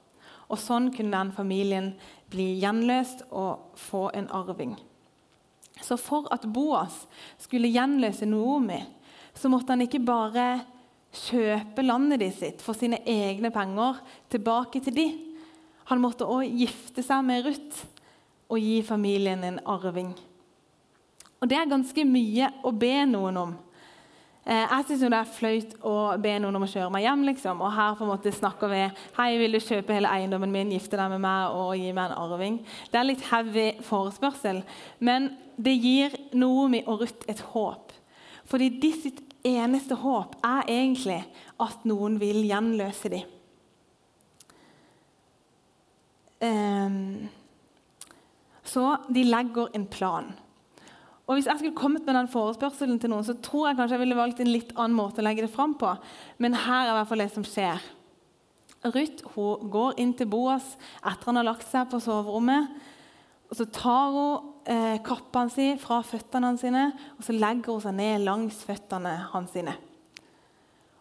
Og 0.49 0.57
Sånn 0.57 0.89
kunne 0.93 1.13
den 1.13 1.31
familien 1.35 1.91
bli 2.33 2.55
gjenløst 2.61 3.27
og 3.29 3.75
få 3.77 4.07
en 4.17 4.29
arving. 4.33 4.73
Så 5.79 5.95
for 6.01 6.27
at 6.33 6.47
Boas 6.51 7.05
skulle 7.39 7.71
gjenløse 7.71 8.27
Noomi, 8.27 8.81
så 9.33 9.47
måtte 9.51 9.71
han 9.71 9.85
ikke 9.85 10.01
bare 10.03 10.65
kjøpe 11.15 11.83
landet 11.85 12.21
de 12.21 12.29
sitt 12.33 12.61
for 12.61 12.77
sine 12.77 13.01
egne 13.09 13.51
penger 13.53 14.01
tilbake 14.29 14.81
til 14.85 14.95
de. 14.95 15.07
Han 15.89 16.01
måtte 16.03 16.27
òg 16.29 16.45
gifte 16.59 17.03
seg 17.05 17.23
med 17.25 17.47
Ruth 17.47 17.85
og 18.49 18.61
gi 18.61 18.81
familien 18.85 19.43
en 19.45 19.61
arving. 19.65 20.13
Og 21.39 21.49
Det 21.49 21.57
er 21.57 21.71
ganske 21.71 22.05
mye 22.05 22.51
å 22.67 22.71
be 22.75 22.93
noen 23.07 23.37
om. 23.39 23.57
Eh, 24.49 24.65
jeg 24.65 24.85
syns 24.87 25.03
det 25.03 25.13
er 25.13 25.29
flaut 25.29 25.73
å 25.85 25.95
be 26.21 26.31
noen 26.41 26.57
om 26.57 26.65
å 26.65 26.69
kjøre 26.69 26.91
meg 26.91 27.05
hjem. 27.05 27.23
liksom. 27.29 27.61
Og 27.61 27.73
her 27.73 27.95
på 27.95 28.03
en 28.03 28.11
måte 28.11 28.33
snakker 28.33 28.71
vi 28.71 28.81
Hei, 29.17 29.37
vil 29.37 29.51
du 29.51 29.59
kjøpe 29.59 29.93
hele 29.93 30.09
eiendommen 30.09 30.51
min, 30.51 30.71
gifte 30.71 30.97
deg 30.97 31.09
med 31.11 31.21
meg 31.21 31.55
og 31.55 31.75
gi 31.77 31.91
meg 31.93 32.09
en 32.09 32.17
arving? 32.17 32.59
Det 32.91 32.99
er 32.99 33.07
litt 33.07 33.25
heavy 33.29 33.67
forespørsel, 33.85 34.63
men 34.99 35.35
det 35.57 35.75
gir 35.77 36.15
Noomi 36.33 36.83
og 36.87 37.01
Ruth 37.03 37.29
et 37.29 37.39
håp. 37.53 37.93
Fordi 38.49 38.69
de 38.81 38.91
sitt 38.93 39.28
eneste 39.57 39.97
håp 39.99 40.37
er 40.45 40.69
egentlig 40.69 41.19
at 41.59 41.85
noen 41.89 42.19
vil 42.21 42.43
gjenløse 42.47 43.11
dem. 43.13 43.35
Um, 46.39 47.27
så 48.63 48.85
de 49.11 49.25
legger 49.27 49.73
en 49.75 49.87
plan. 49.91 50.29
Og 51.29 51.35
Hvis 51.35 51.45
jeg 51.45 51.59
skulle 51.59 51.77
kommet 51.77 52.05
med 52.05 52.15
den 52.15 52.27
forespørselen 52.31 52.99
til 52.99 53.11
noen, 53.11 53.25
så 53.25 53.35
tror 53.37 53.67
jeg 53.67 53.77
kanskje 53.77 53.97
jeg 53.97 54.01
ville 54.01 54.17
valgt 54.17 54.39
en 54.41 54.49
litt 54.49 54.71
annen 54.75 54.97
måte 54.97 55.21
å 55.21 55.25
legge 55.27 55.43
det 55.45 55.53
fram 55.53 55.75
på. 55.77 55.91
Men 56.41 56.57
her 56.57 56.87
er 56.87 56.93
i 56.93 56.95
hvert 56.97 57.09
fall 57.11 57.21
det 57.21 57.29
som 57.35 57.45
skjer. 57.45 57.83
Ruth 58.89 59.27
hun 59.35 59.69
går 59.69 59.99
inn 60.01 60.15
til 60.17 60.29
Boas 60.31 60.71
etter 61.03 61.29
han 61.29 61.37
har 61.41 61.49
lagt 61.51 61.67
seg 61.69 61.89
på 61.91 61.99
soverommet. 62.01 62.71
Og 63.51 63.59
Så 63.59 63.67
tar 63.75 64.15
hun 64.15 64.48
eh, 64.69 64.97
kappene 65.05 65.53
sine 65.53 65.77
fra 65.81 65.99
føttene 66.05 66.51
hans 66.51 66.63
sine, 66.65 66.89
og 67.17 67.25
så 67.25 67.35
legger 67.35 67.75
hun 67.75 67.83
seg 67.83 67.95
ned 67.97 68.25
langs 68.25 68.63
føttene 68.67 69.15
hans. 69.33 69.53
sine. 69.55 69.75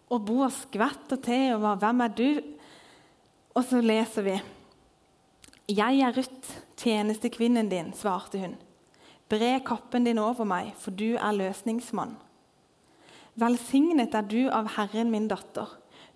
Og 0.09 0.25
Boas 0.25 0.63
skvetter 0.65 1.21
til 1.21 1.55
og 1.55 1.63
var 1.63 1.77
'Hvem 1.77 2.01
er 2.01 2.09
du?' 2.09 2.43
Og 3.55 3.65
så 3.65 3.81
leser 3.81 4.23
vi. 4.23 4.41
'Jeg 5.69 6.01
er 6.01 6.17
Ruth, 6.17 6.63
tjenestekvinnen 6.77 7.69
din', 7.69 7.93
svarte 7.93 8.39
hun. 8.39 8.57
'Bre 9.29 9.61
kappen 9.61 10.05
din 10.05 10.19
over 10.19 10.45
meg, 10.45 10.73
for 10.77 10.91
du 10.91 11.17
er 11.17 11.33
løsningsmann.' 11.33 12.17
Velsignet 13.37 14.15
er 14.15 14.23
du 14.23 14.49
av 14.51 14.67
Herren 14.77 15.11
min 15.11 15.29
datter. 15.29 15.69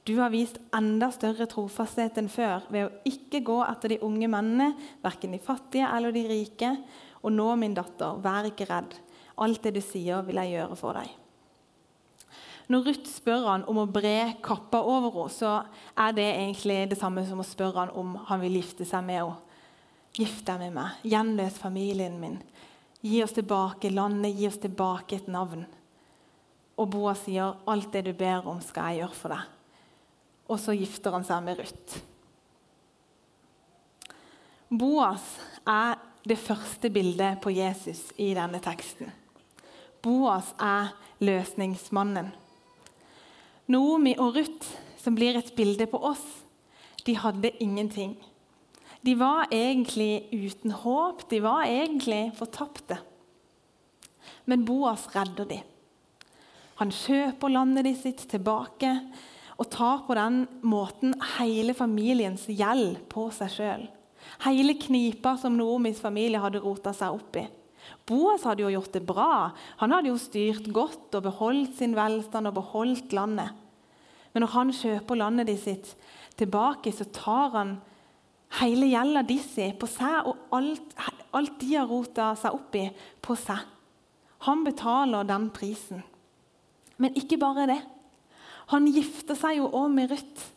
Du 0.04 0.16
har 0.18 0.30
vist 0.30 0.58
enda 0.74 1.12
større 1.14 1.46
trofasthet 1.46 2.16
enn 2.18 2.28
før 2.28 2.64
ved 2.74 2.88
å 2.88 2.94
ikke 3.06 3.44
gå 3.46 3.60
etter 3.62 3.88
de 3.88 4.00
unge 4.02 4.26
mennene, 4.26 4.72
verken 5.04 5.30
de 5.30 5.38
fattige 5.38 5.86
eller 5.86 6.10
de 6.10 6.24
rike. 6.26 6.72
Og 7.22 7.32
nå, 7.34 7.48
min 7.56 7.74
datter, 7.76 8.18
vær 8.22 8.48
ikke 8.48 8.68
redd. 8.70 8.96
Alt 9.42 9.62
det 9.64 9.76
du 9.76 9.82
sier, 9.84 10.24
vil 10.26 10.40
jeg 10.42 10.56
gjøre 10.56 10.78
for 10.78 10.98
deg. 10.98 11.10
Når 12.72 12.84
Ruth 12.86 13.10
spør 13.10 13.46
han 13.50 13.64
om 13.68 13.82
å 13.82 13.88
bre 13.90 14.34
kappa 14.44 14.80
over 14.86 15.10
henne, 15.16 15.34
så 15.34 15.52
er 15.98 16.14
det 16.16 16.28
egentlig 16.30 16.78
det 16.92 16.98
samme 17.00 17.24
som 17.28 17.42
å 17.42 17.46
spørre 17.46 17.84
han 17.84 17.94
om 17.98 18.14
han 18.28 18.42
vil 18.42 18.60
gifte 18.60 18.86
seg 18.88 19.04
med 19.06 19.20
henne. 19.22 19.40
Gift 20.12 20.44
deg 20.44 20.60
med 20.60 20.74
meg, 20.76 20.98
gjenløs 21.08 21.56
familien 21.56 22.18
min. 22.20 22.36
Gi 23.00 23.22
oss 23.24 23.32
tilbake 23.32 23.90
landet, 23.90 24.36
gi 24.36 24.44
oss 24.50 24.60
tilbake 24.60 25.16
et 25.16 25.30
navn. 25.32 25.64
Og 26.76 26.88
Boas 26.92 27.24
sier, 27.24 27.56
'Alt 27.66 27.92
det 27.92 28.04
du 28.04 28.12
ber 28.12 28.46
om, 28.46 28.60
skal 28.60 28.92
jeg 28.92 29.02
gjøre 29.02 29.16
for 29.16 29.28
deg.' 29.32 29.50
og 30.52 30.60
så 30.60 30.74
gifter 30.76 31.14
han 31.14 31.24
seg 31.26 31.44
med 31.44 31.60
Ruth. 31.60 32.00
Boas 34.72 35.24
er 35.68 36.00
det 36.28 36.38
første 36.38 36.90
bildet 36.90 37.40
på 37.42 37.50
Jesus 37.54 38.10
i 38.20 38.30
denne 38.36 38.60
teksten. 38.62 39.10
Boas 40.02 40.52
er 40.62 40.92
løsningsmannen. 41.22 42.30
Noomi 43.70 44.14
og 44.18 44.36
Ruth, 44.36 44.70
som 44.98 45.14
blir 45.18 45.38
et 45.38 45.52
bilde 45.56 45.86
på 45.90 45.98
oss, 45.98 46.24
de 47.06 47.16
hadde 47.18 47.50
ingenting. 47.62 48.16
De 49.02 49.16
var 49.18 49.50
egentlig 49.50 50.28
uten 50.30 50.74
håp, 50.82 51.24
de 51.30 51.40
var 51.42 51.66
egentlig 51.66 52.30
fortapte. 52.38 53.00
Men 54.46 54.64
Boas 54.66 55.08
redder 55.14 55.48
dem. 55.50 55.66
Han 56.78 56.90
kjøper 56.94 57.52
landet 57.52 57.86
de 57.86 57.94
sitt 57.98 58.22
tilbake 58.30 58.90
og 59.58 59.68
tar 59.70 60.04
på 60.06 60.14
den 60.18 60.44
måten 60.66 61.14
hele 61.36 61.74
familiens 61.78 62.48
gjeld 62.50 63.02
på 63.12 63.28
seg 63.34 63.52
sjøl. 63.54 63.84
Hele 64.40 64.74
knipa 64.80 65.36
som 65.38 65.56
Noomis 65.56 66.00
familie 66.00 66.40
hadde 66.40 66.62
rota 66.62 66.94
seg 66.96 67.14
opp 67.18 67.36
i. 67.36 67.46
Boas 68.06 68.44
hadde 68.46 68.64
jo 68.64 68.72
gjort 68.72 68.94
det 68.94 69.04
bra. 69.06 69.52
Han 69.82 69.92
hadde 69.94 70.10
jo 70.10 70.18
styrt 70.20 70.68
godt 70.74 71.14
og 71.18 71.26
beholdt 71.26 71.76
sin 71.78 71.96
velstand 71.98 72.50
og 72.50 72.56
beholdt 72.58 73.14
landet. 73.16 73.52
Men 74.32 74.46
når 74.46 74.54
han 74.54 74.72
kjøper 74.74 75.18
landet 75.20 75.50
de 75.50 75.56
sitt 75.60 75.92
tilbake, 76.40 76.92
så 76.94 77.04
tar 77.12 77.52
han 77.56 77.74
hele 78.60 78.88
gjelda 78.88 79.22
de 79.28 79.38
si 79.42 79.68
på 79.76 79.88
seg, 79.90 80.28
og 80.28 80.56
alt, 80.56 80.96
alt 81.36 81.58
de 81.60 81.74
har 81.74 81.88
rota 81.88 82.32
seg 82.38 82.56
opp 82.56 82.78
i, 82.80 82.86
på 83.20 83.36
seg. 83.38 83.60
Han 84.48 84.64
betaler 84.66 85.28
den 85.28 85.50
prisen. 85.54 86.02
Men 86.98 87.14
ikke 87.18 87.38
bare 87.40 87.68
det. 87.70 87.80
Han 88.72 88.88
gifter 88.90 89.36
seg 89.38 89.60
jo 89.60 89.68
òg 89.68 89.92
med 89.92 90.12
Ruth. 90.12 90.48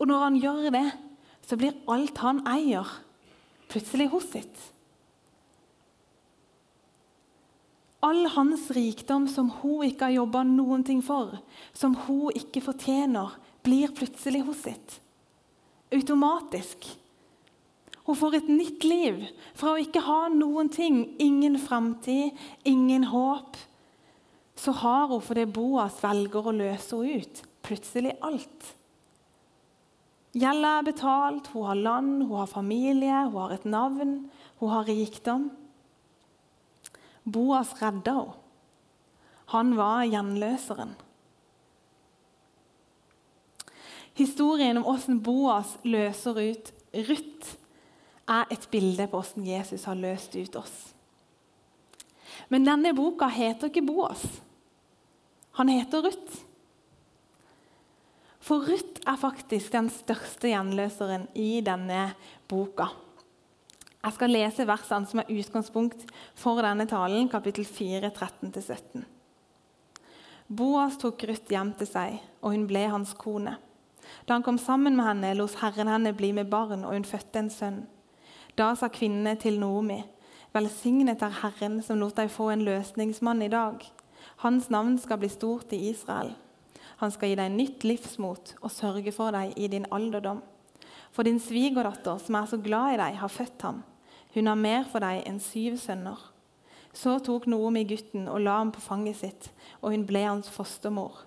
Og 0.00 0.08
når 0.10 0.22
han 0.24 0.38
gjør 0.40 0.70
det, 0.74 0.86
så 1.44 1.58
blir 1.60 1.76
alt 1.90 2.20
han 2.24 2.42
eier, 2.48 2.88
plutselig 3.68 4.08
hos 4.12 4.30
sitt. 4.32 4.62
All 8.04 8.26
hans 8.34 8.66
rikdom 8.76 9.28
som 9.32 9.48
hun 9.62 9.86
ikke 9.86 10.10
har 10.10 10.18
jobba 10.18 10.42
noen 10.44 10.84
ting 10.84 11.00
for, 11.04 11.38
som 11.72 11.96
hun 12.04 12.34
ikke 12.36 12.64
fortjener, 12.64 13.36
blir 13.64 13.94
plutselig 13.96 14.42
hos 14.44 14.60
sitt. 14.66 14.98
Automatisk. 15.94 16.90
Hun 18.04 18.18
får 18.20 18.36
et 18.36 18.50
nytt 18.52 18.84
liv 18.84 19.22
fra 19.56 19.72
å 19.72 19.80
ikke 19.80 20.02
ha 20.04 20.26
noen 20.32 20.68
ting, 20.68 21.06
ingen 21.22 21.56
framtid, 21.60 22.36
ingen 22.68 23.08
håp 23.08 23.56
så 24.56 24.72
har 24.72 25.06
hun, 25.06 25.22
fordi 25.22 25.46
Boas 25.50 25.98
velger 26.02 26.48
å 26.48 26.54
løse 26.54 26.96
henne 26.96 27.20
ut, 27.22 27.42
plutselig 27.64 28.14
alt. 28.24 28.70
Gjelda 30.34 30.78
er 30.80 30.86
betalt, 30.88 31.50
hun 31.54 31.68
har 31.68 31.78
land, 31.78 32.22
hun 32.26 32.38
har 32.40 32.50
familie, 32.50 33.20
hun 33.28 33.40
har 33.40 33.54
et 33.54 33.64
navn, 33.64 34.14
hun 34.58 34.72
har 34.72 34.88
rikdom. 34.88 35.50
Boas 37.24 37.74
redda 37.80 38.18
henne. 38.18 38.40
Han 39.52 39.74
var 39.76 40.06
gjenløseren. 40.08 40.94
Historien 44.16 44.78
om 44.80 44.86
hvordan 44.86 45.20
Boas 45.22 45.76
løser 45.84 46.38
ut 46.40 46.72
Ruth, 46.94 47.54
er 48.24 48.48
et 48.50 48.68
bilde 48.70 49.06
på 49.10 49.20
hvordan 49.20 49.46
Jesus 49.46 49.84
har 49.84 49.98
løst 50.00 50.34
ut 50.34 50.56
oss. 50.56 50.94
Men 52.48 52.64
denne 52.64 52.94
boka 52.96 53.28
heter 53.28 53.68
ikke 53.68 53.84
Boas. 53.84 54.22
Han 55.58 55.68
heter 55.68 56.06
Ruth. 56.06 56.40
For 58.44 58.60
Ruth 58.60 59.00
er 59.08 59.16
faktisk 59.16 59.72
den 59.72 59.86
største 59.88 60.50
gjenløseren 60.50 61.30
i 61.32 61.62
denne 61.64 62.10
boka. 62.50 62.90
Jeg 64.04 64.12
skal 64.18 64.34
lese 64.34 64.66
versene 64.68 65.08
som 65.08 65.22
er 65.22 65.30
utgangspunkt 65.32 66.04
for 66.36 66.60
denne 66.60 66.84
talen, 66.84 67.30
kapittel 67.32 67.64
4, 67.64 68.10
13-17. 68.12 69.06
Boas 70.52 71.00
tok 71.00 71.24
Ruth 71.24 71.48
hjem 71.48 71.72
til 71.80 71.88
seg, 71.88 72.20
og 72.44 72.52
hun 72.52 72.68
ble 72.68 72.84
hans 72.92 73.16
kone. 73.16 73.56
Da 74.28 74.36
han 74.36 74.44
kom 74.44 74.60
sammen 74.60 74.92
med 74.98 75.08
henne, 75.08 75.32
lot 75.40 75.56
Herren 75.62 75.88
henne 75.88 76.12
bli 76.12 76.34
med 76.36 76.52
barn, 76.52 76.84
og 76.84 76.92
hun 76.98 77.08
fødte 77.08 77.40
en 77.40 77.52
sønn. 77.52 77.82
Da 78.60 78.74
sa 78.76 78.92
kvinnene 78.92 79.38
til 79.40 79.56
Noomi, 79.56 80.02
velsignet 80.52 81.24
er 81.24 81.40
Herren 81.40 81.80
som 81.80 81.96
lot 81.96 82.20
deg 82.20 82.28
få 82.28 82.52
en 82.52 82.68
løsningsmann 82.68 83.40
i 83.48 83.52
dag. 83.56 83.80
Hans 84.44 84.68
navn 84.68 85.00
skal 85.00 85.24
bli 85.24 85.32
stort 85.32 85.72
i 85.72 85.86
Israel. 85.88 86.36
Han 87.00 87.10
skal 87.10 87.32
gi 87.32 87.38
deg 87.38 87.54
nytt 87.54 87.84
livsmot 87.86 88.54
og 88.60 88.72
sørge 88.72 89.12
for 89.14 89.34
deg 89.34 89.56
i 89.58 89.68
din 89.72 89.88
alderdom. 89.94 90.42
For 91.14 91.26
din 91.26 91.40
svigerdatter, 91.42 92.18
som 92.18 92.38
er 92.38 92.46
så 92.50 92.58
glad 92.58 92.94
i 92.94 93.00
deg, 93.00 93.18
har 93.20 93.30
født 93.30 93.66
ham. 93.66 93.82
Hun 94.34 94.50
har 94.50 94.58
mer 94.58 94.86
for 94.90 95.04
deg 95.04 95.22
enn 95.28 95.38
syv 95.42 95.78
sønner. 95.78 96.18
Så 96.94 97.18
tok 97.26 97.46
Noomi 97.50 97.84
gutten 97.90 98.28
og 98.30 98.42
la 98.42 98.58
ham 98.60 98.70
på 98.74 98.82
fanget 98.82 99.18
sitt, 99.20 99.50
og 99.82 99.94
hun 99.94 100.06
ble 100.06 100.24
hans 100.26 100.50
fostermor. 100.50 101.24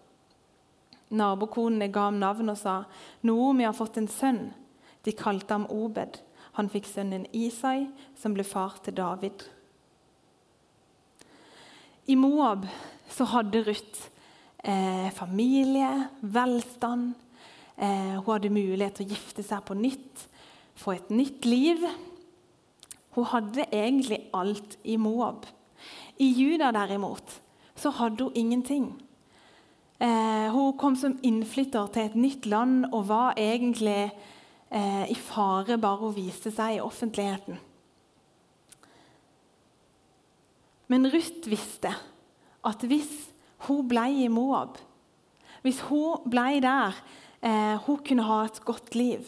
Nabokonene 1.09 1.87
ga 1.91 2.07
ham 2.09 2.19
navn 2.19 2.49
og 2.51 2.57
sa, 2.57 2.83
'Noomi 3.23 3.63
har 3.63 3.75
fått 3.75 3.97
en 3.97 4.07
sønn.' 4.07 4.53
De 5.03 5.11
kalte 5.11 5.53
ham 5.53 5.67
Obed. 5.71 6.19
Han 6.53 6.69
fikk 6.69 6.85
sønnen 6.85 7.27
Isai, 7.33 7.87
som 8.15 8.33
ble 8.33 8.43
far 8.43 8.79
til 8.83 8.93
David. 8.93 9.45
I 12.07 12.15
Moab 12.15 12.65
så 13.09 13.23
hadde 13.23 13.63
Ruth 13.67 14.09
eh, 14.67 15.09
familie, 15.15 16.09
velstand. 16.21 17.13
Eh, 17.77 18.15
hun 18.17 18.33
hadde 18.33 18.53
mulighet 18.53 18.99
til 18.99 19.07
å 19.07 19.15
gifte 19.15 19.45
seg 19.45 19.63
på 19.65 19.77
nytt, 19.77 20.27
få 20.77 20.97
et 20.97 21.11
nytt 21.13 21.45
liv. 21.47 21.83
Hun 23.17 23.29
hadde 23.31 23.67
egentlig 23.71 24.25
alt 24.35 24.77
i 24.83 24.97
Moab. 25.01 25.47
I 26.21 26.31
Juda 26.33 26.71
derimot 26.73 27.39
så 27.77 27.91
hadde 27.93 28.25
hun 28.25 28.35
ingenting. 28.35 28.87
Eh, 29.99 30.49
hun 30.53 30.75
kom 30.77 30.97
som 30.97 31.17
innflytter 31.25 31.87
til 31.93 32.09
et 32.09 32.17
nytt 32.17 32.45
land 32.45 32.85
og 32.91 33.07
var 33.09 33.37
egentlig 33.37 34.11
eh, 34.69 35.05
i 35.09 35.15
fare 35.17 35.79
bare 35.81 36.03
hun 36.03 36.17
viste 36.17 36.51
seg 36.53 36.77
i 36.77 36.83
offentligheten. 36.83 37.57
Men 40.87 41.09
Ruth 41.11 41.49
visste 41.49 41.91
at 42.67 42.85
hvis 42.85 43.09
hun 43.65 43.87
ble 43.89 44.05
i 44.23 44.27
Moab. 44.31 44.77
Hvis 45.65 45.81
hun 45.89 46.27
ble 46.29 46.59
der 46.63 46.95
eh, 47.41 47.75
hun 47.87 47.99
kunne 48.05 48.25
ha 48.27 48.43
et 48.45 48.61
godt 48.65 48.95
liv, 48.95 49.25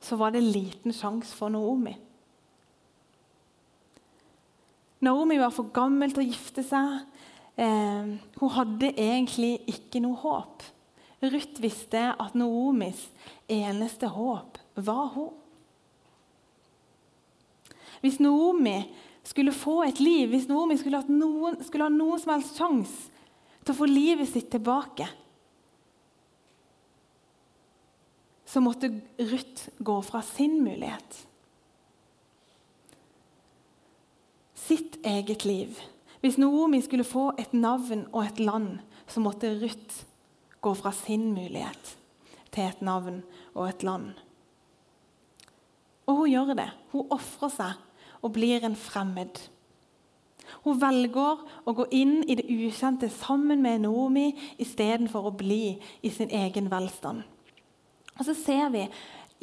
så 0.00 0.18
var 0.18 0.34
det 0.34 0.42
liten 0.44 0.94
sjanse 0.94 1.34
for 1.36 1.52
Naomi. 1.52 1.94
Naomi 5.00 5.38
var 5.38 5.52
for 5.54 5.70
gammel 5.74 6.12
til 6.12 6.24
å 6.24 6.26
gifte 6.26 6.64
seg. 6.66 7.04
Eh, 7.56 8.14
hun 8.40 8.54
hadde 8.56 8.92
egentlig 8.92 9.58
ikke 9.70 10.02
noe 10.04 10.18
håp. 10.24 10.64
Ruth 11.24 11.62
visste 11.62 12.10
at 12.12 12.36
Naomis 12.36 13.06
eneste 13.48 14.10
håp 14.12 14.58
var 14.76 15.10
hun. 15.14 15.32
Hvis 18.02 18.18
Naomi 18.20 18.82
skulle 19.26 19.54
få 19.56 19.80
et 19.86 20.00
liv, 20.00 20.28
hvis 20.30 20.48
Naomi 20.50 20.76
skulle, 20.78 21.00
noen, 21.08 21.56
skulle 21.64 21.88
ha 21.88 21.92
noen 21.92 22.20
som 22.20 22.34
helst 22.36 22.58
sjanse 22.60 23.15
til 23.66 23.74
å 23.74 23.80
få 23.80 23.88
livet 23.90 24.28
sitt 24.30 24.46
tilbake, 24.52 25.08
så 28.46 28.62
måtte 28.62 28.92
Ruth 29.18 29.72
gå 29.82 29.96
fra 30.06 30.22
sin 30.22 30.60
mulighet. 30.62 31.16
Sitt 34.54 35.00
eget 35.06 35.44
liv. 35.44 35.80
Hvis 36.22 36.38
Noomi 36.38 36.78
skulle 36.82 37.04
få 37.06 37.32
et 37.38 37.52
navn 37.52 38.06
og 38.12 38.22
et 38.22 38.38
land, 38.40 38.78
så 39.10 39.20
måtte 39.22 39.50
Ruth 39.58 40.06
gå 40.62 40.72
fra 40.78 40.94
sin 40.94 41.32
mulighet 41.34 41.96
til 42.54 42.64
et 42.64 42.80
navn 42.86 43.20
og 43.52 43.66
et 43.68 43.82
land. 43.86 44.14
Og 46.06 46.22
hun 46.22 46.30
gjør 46.30 46.54
det. 46.56 46.70
Hun 46.94 47.10
ofrer 47.10 47.52
seg 47.52 48.22
og 48.22 48.32
blir 48.34 48.64
en 48.64 48.78
fremmed. 48.78 49.42
Hun 50.64 50.80
velger 50.80 51.42
å 51.66 51.74
gå 51.76 51.86
inn 51.94 52.20
i 52.26 52.36
det 52.38 52.46
ukjente 52.50 53.10
sammen 53.12 53.62
med 53.64 53.84
Naomi 53.84 54.30
istedenfor 54.62 55.28
å 55.30 55.36
bli 55.36 55.76
i 56.02 56.12
sin 56.12 56.30
egen 56.30 56.70
velstand. 56.72 57.24
Og 58.16 58.24
så 58.24 58.34
ser 58.34 58.70
vi 58.72 58.86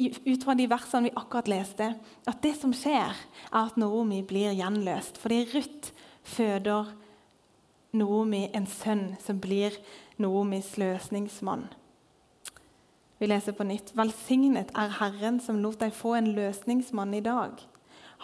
ut 0.00 0.44
fra 0.44 0.56
de 0.58 0.66
versene 0.70 1.08
vi 1.08 1.14
akkurat 1.14 1.48
leste, 1.48 1.92
at 2.26 2.42
det 2.42 2.56
som 2.58 2.72
skjer, 2.74 3.14
er 3.52 3.60
at 3.60 3.78
Naomi 3.78 4.22
blir 4.26 4.56
gjenløst. 4.56 5.20
Fordi 5.22 5.44
Ruth 5.54 5.92
føder 6.26 6.90
Naomi 7.94 8.48
en 8.54 8.66
sønn 8.66 9.14
som 9.22 9.38
blir 9.40 9.76
Naomis 10.18 10.74
løsningsmann. 10.80 11.68
Vi 13.18 13.28
leser 13.30 13.54
på 13.54 13.64
nytt. 13.64 13.92
Velsignet 13.96 14.72
er 14.74 14.96
Herren 14.98 15.38
som 15.40 15.60
lot 15.62 15.78
deg 15.80 15.94
få 15.94 16.16
en 16.18 16.32
løsningsmann 16.34 17.14
i 17.14 17.22
dag. 17.24 17.62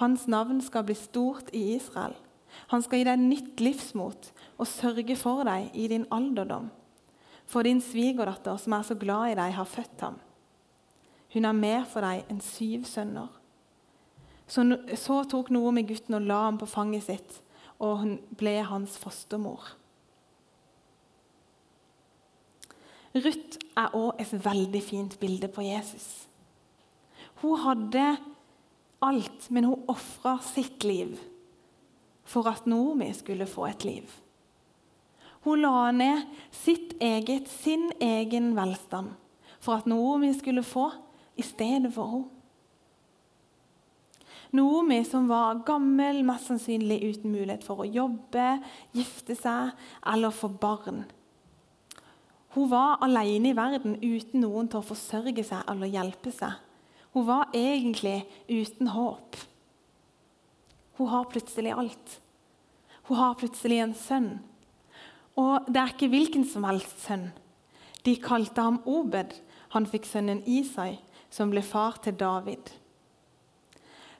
Hans 0.02 0.26
navn 0.28 0.58
skal 0.64 0.84
bli 0.88 0.96
stort 0.98 1.52
i 1.54 1.76
Israel. 1.76 2.16
Han 2.70 2.82
skal 2.82 3.00
gi 3.00 3.08
deg 3.08 3.22
nytt 3.22 3.62
livsmot 3.62 4.30
og 4.60 4.68
sørge 4.68 5.16
for 5.18 5.44
deg 5.48 5.70
i 5.74 5.88
din 5.90 6.06
alderdom. 6.12 6.70
For 7.50 7.66
din 7.66 7.80
svigerdatter, 7.82 8.58
som 8.62 8.76
er 8.76 8.86
så 8.86 8.94
glad 8.94 9.32
i 9.32 9.38
deg, 9.38 9.54
har 9.56 9.68
født 9.68 10.04
ham. 10.06 10.20
Hun 11.34 11.46
er 11.46 11.56
mer 11.56 11.84
for 11.90 12.04
deg 12.06 12.26
enn 12.30 12.42
syv 12.42 12.86
sønner. 12.90 13.30
Så, 14.50 14.64
så 14.98 15.20
tok 15.30 15.50
med 15.50 15.86
gutten 15.86 16.18
og 16.18 16.26
la 16.26 16.44
ham 16.48 16.58
på 16.58 16.66
fanget 16.66 17.06
sitt, 17.06 17.36
og 17.78 18.00
hun 18.02 18.16
ble 18.38 18.56
hans 18.66 18.96
fostermor. 18.98 19.76
Ruth 23.14 23.58
er 23.78 23.94
òg 23.98 24.20
et 24.22 24.34
veldig 24.44 24.82
fint 24.82 25.16
bilde 25.18 25.48
på 25.50 25.64
Jesus. 25.66 26.28
Hun 27.42 27.58
hadde 27.58 28.04
alt, 29.02 29.50
men 29.50 29.66
hun 29.66 29.86
ofra 29.90 30.36
sitt 30.44 30.84
liv 30.86 31.16
for 32.30 32.46
at 32.50 32.66
Noomi 32.70 33.10
skulle 33.16 33.48
få 33.50 33.66
et 33.70 33.84
liv. 33.84 34.10
Hun 35.44 35.62
la 35.64 35.90
ned 35.90 36.26
sitt 36.54 36.94
eget, 37.00 37.48
sin 37.48 37.88
egen 38.00 38.52
velstand 38.56 39.16
for 39.60 39.80
at 39.80 39.88
Noomi 39.88 40.32
skulle 40.36 40.62
få 40.62 40.90
i 41.36 41.44
stedet 41.44 41.92
for 41.94 42.12
henne. 42.12 42.36
Noomi 44.50 45.04
som 45.06 45.28
var 45.30 45.60
gammel, 45.62 46.24
mest 46.26 46.48
sannsynlig 46.50 46.96
uten 47.04 47.30
mulighet 47.30 47.62
for 47.62 47.84
å 47.84 47.86
jobbe, 47.86 48.46
gifte 48.96 49.36
seg 49.38 49.76
eller 50.10 50.34
få 50.34 50.50
barn. 50.50 51.04
Hun 52.56 52.66
var 52.72 52.98
alene 53.06 53.52
i 53.52 53.54
verden 53.54 53.94
uten 54.02 54.42
noen 54.42 54.66
til 54.66 54.80
å 54.80 54.88
forsørge 54.88 55.44
seg 55.46 55.70
eller 55.70 55.92
hjelpe 55.92 56.32
seg. 56.34 56.56
Hun 57.14 57.28
var 57.28 57.54
egentlig 57.54 58.24
uten 58.50 58.90
håp. 58.90 59.38
Hun 61.00 61.08
har 61.08 61.30
plutselig 61.32 61.72
alt. 61.72 62.18
Hun 63.08 63.16
har 63.16 63.38
plutselig 63.40 63.78
en 63.80 63.94
sønn. 63.96 64.26
Og 65.40 65.64
det 65.64 65.80
er 65.80 65.94
ikke 65.94 66.10
hvilken 66.12 66.44
som 66.44 66.66
helst 66.68 67.06
sønn. 67.06 67.30
De 68.04 68.18
kalte 68.20 68.60
ham 68.60 68.82
Obed. 68.84 69.32
Han 69.72 69.88
fikk 69.88 70.04
sønnen 70.04 70.42
Isai, 70.44 70.98
som 71.32 71.48
ble 71.54 71.62
far 71.64 71.96
til 72.04 72.18
David. 72.20 72.68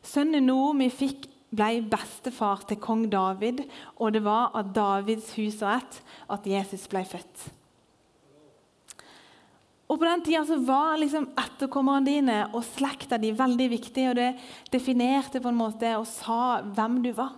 Sønnen 0.01 0.49
Noomi 0.49 0.88
fikk, 0.88 1.29
ble 1.53 1.83
bestefar 1.90 2.64
til 2.64 2.81
kong 2.81 3.09
David, 3.12 3.64
og 3.99 4.14
det 4.14 4.25
var 4.25 4.55
av 4.57 4.73
Davids 4.73 5.35
hus 5.37 5.61
og 5.61 5.75
ett 5.75 6.01
at 6.33 6.47
Jesus 6.49 6.88
ble 6.88 7.03
født. 7.05 7.49
Og 9.90 9.98
På 9.98 10.07
den 10.07 10.22
tida 10.22 10.57
var 10.62 10.98
liksom 11.00 11.33
etterkommerne 11.35 12.07
dine 12.07 12.38
og 12.55 12.62
slekta 12.62 13.18
di 13.18 13.33
veldig 13.35 13.66
viktig, 13.72 14.05
og 14.11 14.18
det 14.20 14.29
definerte 14.70 15.42
på 15.42 15.50
en 15.50 15.59
måte 15.59 15.96
og 15.98 16.07
sa 16.07 16.61
hvem 16.62 17.00
du 17.03 17.11
var. 17.16 17.35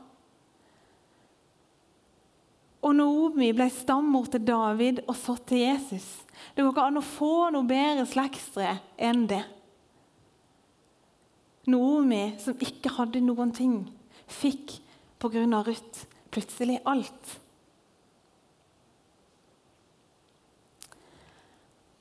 Og 2.82 2.96
Naomi 2.98 3.52
ble 3.54 3.70
stammor 3.72 4.26
til 4.28 4.44
David 4.44 5.00
og 5.06 5.16
så 5.16 5.36
til 5.46 5.62
Jesus. 5.62 6.04
Det 6.52 6.64
går 6.64 6.74
ikke 6.74 6.86
an 6.90 7.00
å 7.00 7.04
få 7.06 7.34
noe 7.54 7.68
bedre 7.68 8.04
slektstre 8.10 8.74
enn 9.00 9.24
det. 9.30 9.42
Noomi, 11.70 12.34
som 12.42 12.58
ikke 12.58 12.90
hadde 12.98 13.22
noen 13.22 13.52
ting, 13.54 13.76
fikk 14.26 14.80
pga. 15.22 15.62
Ruth 15.62 16.08
plutselig 16.32 16.80
alt. 16.88 17.38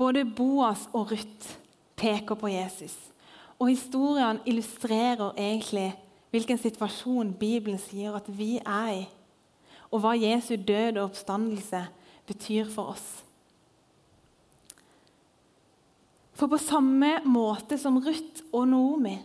Både 0.02 0.24
Boas 0.26 0.88
og 0.98 1.12
Ruth 1.12 1.58
peker 2.00 2.38
på 2.40 2.50
Jesus. 2.50 2.96
Og 3.62 3.70
historiene 3.70 4.42
illustrerer 4.50 5.36
egentlig 5.38 5.92
hvilken 6.34 6.58
situasjon 6.58 7.36
Bibelen 7.38 7.78
sier 7.78 8.16
at 8.18 8.30
vi 8.34 8.56
er 8.58 8.94
i, 8.96 9.02
og 9.92 10.02
hva 10.02 10.16
Jesu 10.18 10.56
død 10.56 10.98
og 10.98 11.12
oppstandelse 11.12 11.84
betyr 12.26 12.72
for 12.72 12.96
oss. 12.96 13.10
For 16.34 16.50
på 16.50 16.58
samme 16.58 17.20
måte 17.30 17.78
som 17.78 18.00
Ruth 18.02 18.42
og 18.50 18.66
Noomi 18.72 19.20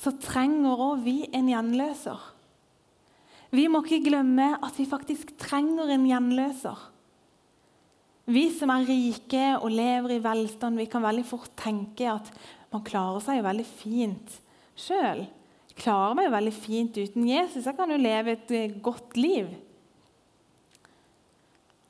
så 0.00 0.14
trenger 0.22 0.80
òg 0.80 1.02
vi 1.04 1.18
en 1.28 1.50
gjenløser. 1.50 2.22
Vi 3.52 3.66
må 3.68 3.82
ikke 3.84 4.06
glemme 4.06 4.54
at 4.56 4.78
vi 4.80 4.88
faktisk 4.88 5.34
trenger 5.36 5.92
en 5.92 6.08
gjenløser. 6.08 6.88
Vi 8.32 8.46
som 8.54 8.70
er 8.72 8.86
rike 8.88 9.44
og 9.58 9.72
lever 9.74 10.16
i 10.16 10.22
velstand, 10.24 10.78
vi 10.80 10.88
kan 10.88 11.04
veldig 11.04 11.24
fort 11.28 11.52
tenke 11.58 12.06
at 12.08 12.30
man 12.72 12.84
klarer 12.86 13.20
seg 13.20 13.40
jo 13.40 13.44
veldig 13.44 13.66
fint 13.68 14.36
sjøl. 14.78 15.26
Klarer 15.76 16.16
meg 16.16 16.28
jo 16.28 16.34
veldig 16.36 16.54
fint 16.56 16.96
uten 16.96 17.26
Jesus. 17.28 17.66
Jeg 17.66 17.76
kan 17.76 17.92
jo 17.92 18.00
leve 18.00 18.36
et 18.36 18.52
eh, 18.56 18.76
godt 18.84 19.16
liv. 19.20 19.50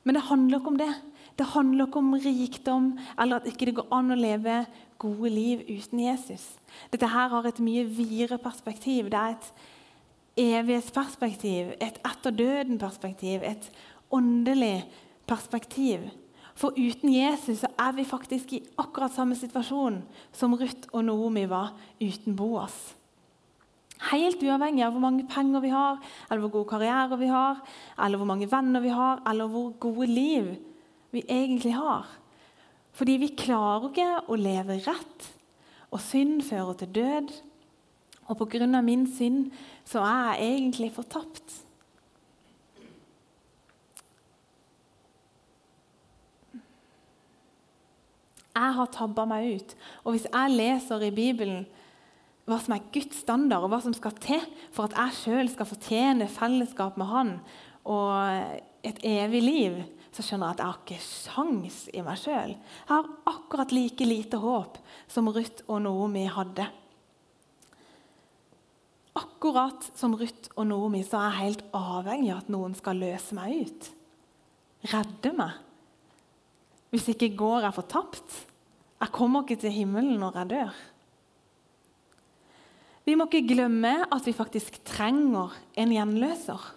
Men 0.03 0.17
det 0.17 0.25
handler 0.27 0.59
ikke 0.59 0.73
om 0.73 0.79
det. 0.81 0.91
Det 1.39 1.47
handler 1.53 1.87
ikke 1.87 2.01
om 2.01 2.17
rikdom 2.25 2.89
eller 3.17 3.39
at 3.39 3.47
ikke 3.49 3.69
det 3.69 3.75
går 3.79 3.95
an 3.95 4.13
å 4.13 4.19
leve 4.19 4.57
gode 5.01 5.31
liv 5.31 5.63
uten 5.69 6.01
Jesus. 6.03 6.43
Dette 6.91 7.09
her 7.11 7.31
har 7.31 7.47
et 7.47 7.61
mye 7.63 7.85
videre 7.87 8.39
perspektiv. 8.41 9.09
Det 9.11 9.19
er 9.19 9.37
et 9.37 9.47
evighetsperspektiv, 10.43 11.71
et 11.79 11.99
etter 12.03 12.35
døden-perspektiv, 12.35 13.47
et 13.47 13.69
åndelig 14.13 14.83
perspektiv. 15.29 16.09
For 16.53 16.75
uten 16.77 17.13
Jesus 17.13 17.63
er 17.65 17.93
vi 17.97 18.05
faktisk 18.05 18.53
i 18.53 18.63
akkurat 18.77 19.13
samme 19.13 19.35
situasjon 19.37 20.01
som 20.35 20.53
Ruth 20.57 20.91
og 20.91 21.05
Naomi 21.07 21.47
var 21.49 21.73
uten 22.01 22.35
Boas. 22.37 22.75
Helt 24.11 24.41
uavhengig 24.43 24.83
av 24.83 24.93
hvor 24.93 25.03
mange 25.05 25.25
penger 25.29 25.63
vi 25.63 25.71
har, 25.71 26.01
eller 26.27 26.43
hvor 26.43 26.57
gode 26.57 26.71
karriere 26.73 27.17
vi 27.17 27.29
har, 27.31 27.61
eller 27.97 28.19
hvor 28.19 28.29
mange 28.29 28.49
venner 28.51 28.83
vi 28.83 28.91
har, 28.91 29.21
eller 29.29 29.49
hvor 29.49 29.71
gode 29.81 30.09
liv 30.11 30.51
vi 31.13 31.23
egentlig 31.29 31.73
har. 31.77 32.09
Fordi 32.93 33.15
vi 33.21 33.31
klarer 33.37 33.89
ikke 33.89 34.09
å 34.29 34.37
leve 34.37 34.77
rett, 34.85 35.29
og 35.93 36.01
synd 36.03 36.43
fører 36.45 36.77
til 36.77 36.93
død. 36.93 37.33
Og 38.31 38.39
pga. 38.39 38.81
min 38.81 39.07
synd 39.07 39.51
så 39.85 39.99
er 39.99 40.39
jeg 40.39 40.57
egentlig 40.57 40.91
fortapt. 40.93 41.62
Jeg 48.53 48.75
har 48.77 48.91
tabba 48.93 49.25
meg 49.29 49.47
ut. 49.55 49.73
Og 50.03 50.15
hvis 50.15 50.27
jeg 50.29 50.53
leser 50.53 51.07
i 51.07 51.13
Bibelen 51.15 51.65
hva 52.45 52.59
som 52.59 52.75
er 52.75 52.85
Guds 52.93 53.21
standard, 53.23 53.63
og 53.63 53.71
hva 53.71 53.79
som 53.81 53.95
skal 53.95 54.15
til 54.19 54.43
for 54.75 54.89
at 54.89 54.97
jeg 54.99 55.19
sjøl 55.21 55.49
skal 55.51 55.69
fortjene 55.69 56.27
fellesskap 56.31 56.99
med 56.99 57.09
Han 57.09 57.33
og 57.87 58.13
et 58.83 58.99
evig 59.07 59.41
liv, 59.43 59.79
så 60.13 60.21
skjønner 60.21 60.51
jeg 60.51 60.55
at 60.55 60.61
jeg 60.61 60.69
har 60.69 60.81
ikke 60.83 61.03
sjans 61.07 61.77
i 61.89 62.03
meg 62.05 62.19
sjøl. 62.21 62.53
Jeg 62.53 62.91
har 62.91 63.09
akkurat 63.31 63.73
like 63.73 64.05
lite 64.05 64.39
håp 64.43 64.77
som 65.09 65.31
Ruth 65.31 65.65
og 65.65 65.81
Noomi 65.87 66.27
hadde. 66.29 66.67
Akkurat 69.17 69.89
som 69.97 70.15
Ruth 70.19 70.53
og 70.53 70.67
Noomi 70.69 71.01
så 71.07 71.19
er 71.19 71.29
jeg 71.31 71.41
helt 71.47 71.65
avhengig 71.77 72.31
av 72.33 72.43
at 72.43 72.53
noen 72.53 72.77
skal 72.77 73.01
løse 73.01 73.37
meg 73.37 73.65
ut. 73.65 73.89
Redde 74.93 75.33
meg. 75.37 75.59
Hvis 76.93 77.09
ikke 77.09 77.31
går 77.33 77.65
jeg 77.65 77.73
fortapt. 77.73 78.35
Jeg 79.01 79.11
kommer 79.15 79.41
ikke 79.41 79.63
til 79.63 79.73
himmelen 79.73 80.19
når 80.21 80.37
jeg 80.43 80.49
dør. 80.51 80.75
Vi 83.03 83.15
må 83.19 83.25
ikke 83.27 83.47
glemme 83.49 83.95
at 84.13 84.29
vi 84.29 84.35
faktisk 84.35 84.77
trenger 84.87 85.55
en 85.75 85.91
gjenløser. 85.91 86.69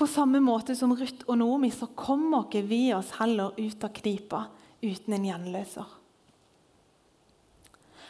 På 0.00 0.08
samme 0.08 0.40
måte 0.40 0.74
som 0.74 0.94
Ruth 0.96 1.28
og 1.28 1.36
Noomi 1.38 1.68
så 1.74 1.90
kommer 1.92 2.48
ikke 2.48 2.64
vi 2.66 2.80
oss 2.96 3.12
heller 3.18 3.52
ut 3.60 3.84
av 3.84 3.92
knipa 3.94 4.46
uten 4.80 5.18
en 5.18 5.28
gjenløser. 5.28 5.96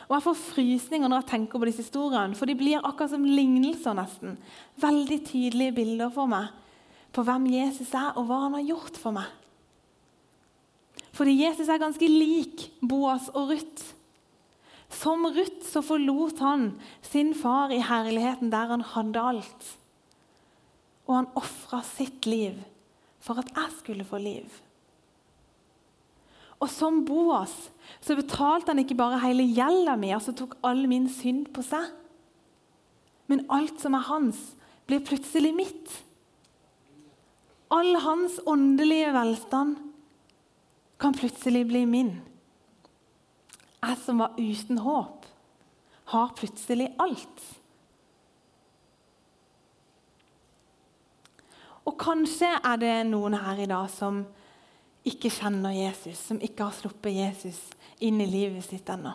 Og 0.07 0.15
Jeg 0.17 0.27
får 0.27 0.39
frysninger 0.39 1.11
når 1.11 1.21
jeg 1.21 1.31
tenker 1.35 1.59
på 1.59 1.67
disse 1.69 1.85
historiene, 1.85 2.39
for 2.39 2.47
de 2.47 2.57
blir 2.59 2.81
akkurat 2.87 3.11
som 3.13 3.27
lignelser. 3.27 3.95
nesten. 3.95 4.39
Veldig 4.79 5.21
tydelige 5.27 5.73
bilder 5.73 6.11
for 6.15 6.31
meg 6.31 6.49
på 7.13 7.23
hvem 7.27 7.47
Jesus 7.51 7.93
er, 7.95 8.13
og 8.17 8.27
hva 8.27 8.45
han 8.47 8.55
har 8.55 8.67
gjort 8.71 8.99
for 8.99 9.15
meg. 9.15 9.40
Fordi 11.21 11.35
Jesus 11.37 11.69
er 11.69 11.83
ganske 11.83 12.09
lik 12.09 12.71
Boas 12.81 13.29
og 13.35 13.53
Ruth. 13.53 13.91
Som 14.89 15.27
Ruth 15.29 15.67
så 15.69 15.83
forlot 15.85 16.41
han 16.41 16.71
sin 17.05 17.35
far 17.37 17.75
i 17.77 17.83
herligheten 17.85 18.49
der 18.51 18.73
han 18.73 18.87
hadde 18.95 19.29
alt 19.35 19.69
og 21.11 21.17
han 21.17 21.31
ofra 21.35 21.81
sitt 21.83 22.27
liv 22.31 22.59
for 23.21 23.41
at 23.43 23.49
jeg 23.51 23.79
skulle 23.81 24.07
få 24.07 24.21
liv. 24.23 24.47
Og 26.63 26.71
som 26.71 27.01
Boas 27.09 27.53
så 28.05 28.15
betalte 28.15 28.71
han 28.71 28.83
ikke 28.85 28.99
bare 28.99 29.19
hele 29.25 29.49
gjelda 29.49 29.97
mi, 29.99 30.13
altså 30.15 30.37
tok 30.37 30.55
all 30.63 30.85
min 30.89 31.09
synd 31.11 31.49
på 31.57 31.65
seg. 31.67 31.89
Men 33.27 33.43
alt 33.51 33.83
som 33.83 33.97
er 33.99 34.07
hans, 34.07 34.39
blir 34.87 35.03
plutselig 35.03 35.51
mitt. 35.57 35.97
All 37.75 37.97
hans 38.05 38.39
åndelige 38.51 39.11
velstand 39.17 39.90
kan 41.01 41.17
plutselig 41.17 41.65
bli 41.69 41.87
min. 41.89 42.13
Jeg 43.81 43.97
som 44.05 44.21
var 44.21 44.37
uten 44.37 44.83
håp, 44.85 45.25
har 46.13 46.35
plutselig 46.37 46.91
alt. 47.01 47.41
Og 51.89 51.97
kanskje 51.99 52.51
er 52.59 52.81
det 52.83 52.95
noen 53.09 53.39
her 53.41 53.63
i 53.65 53.69
dag 53.71 53.89
som 53.93 54.21
ikke 55.09 55.33
kjenner 55.33 55.73
Jesus, 55.73 56.21
som 56.21 56.41
ikke 56.45 56.67
har 56.69 56.77
sluppet 56.77 57.17
Jesus 57.17 57.61
inn 58.05 58.21
i 58.21 58.29
livet 58.29 58.67
sitt 58.67 58.89
ennå. 58.93 59.15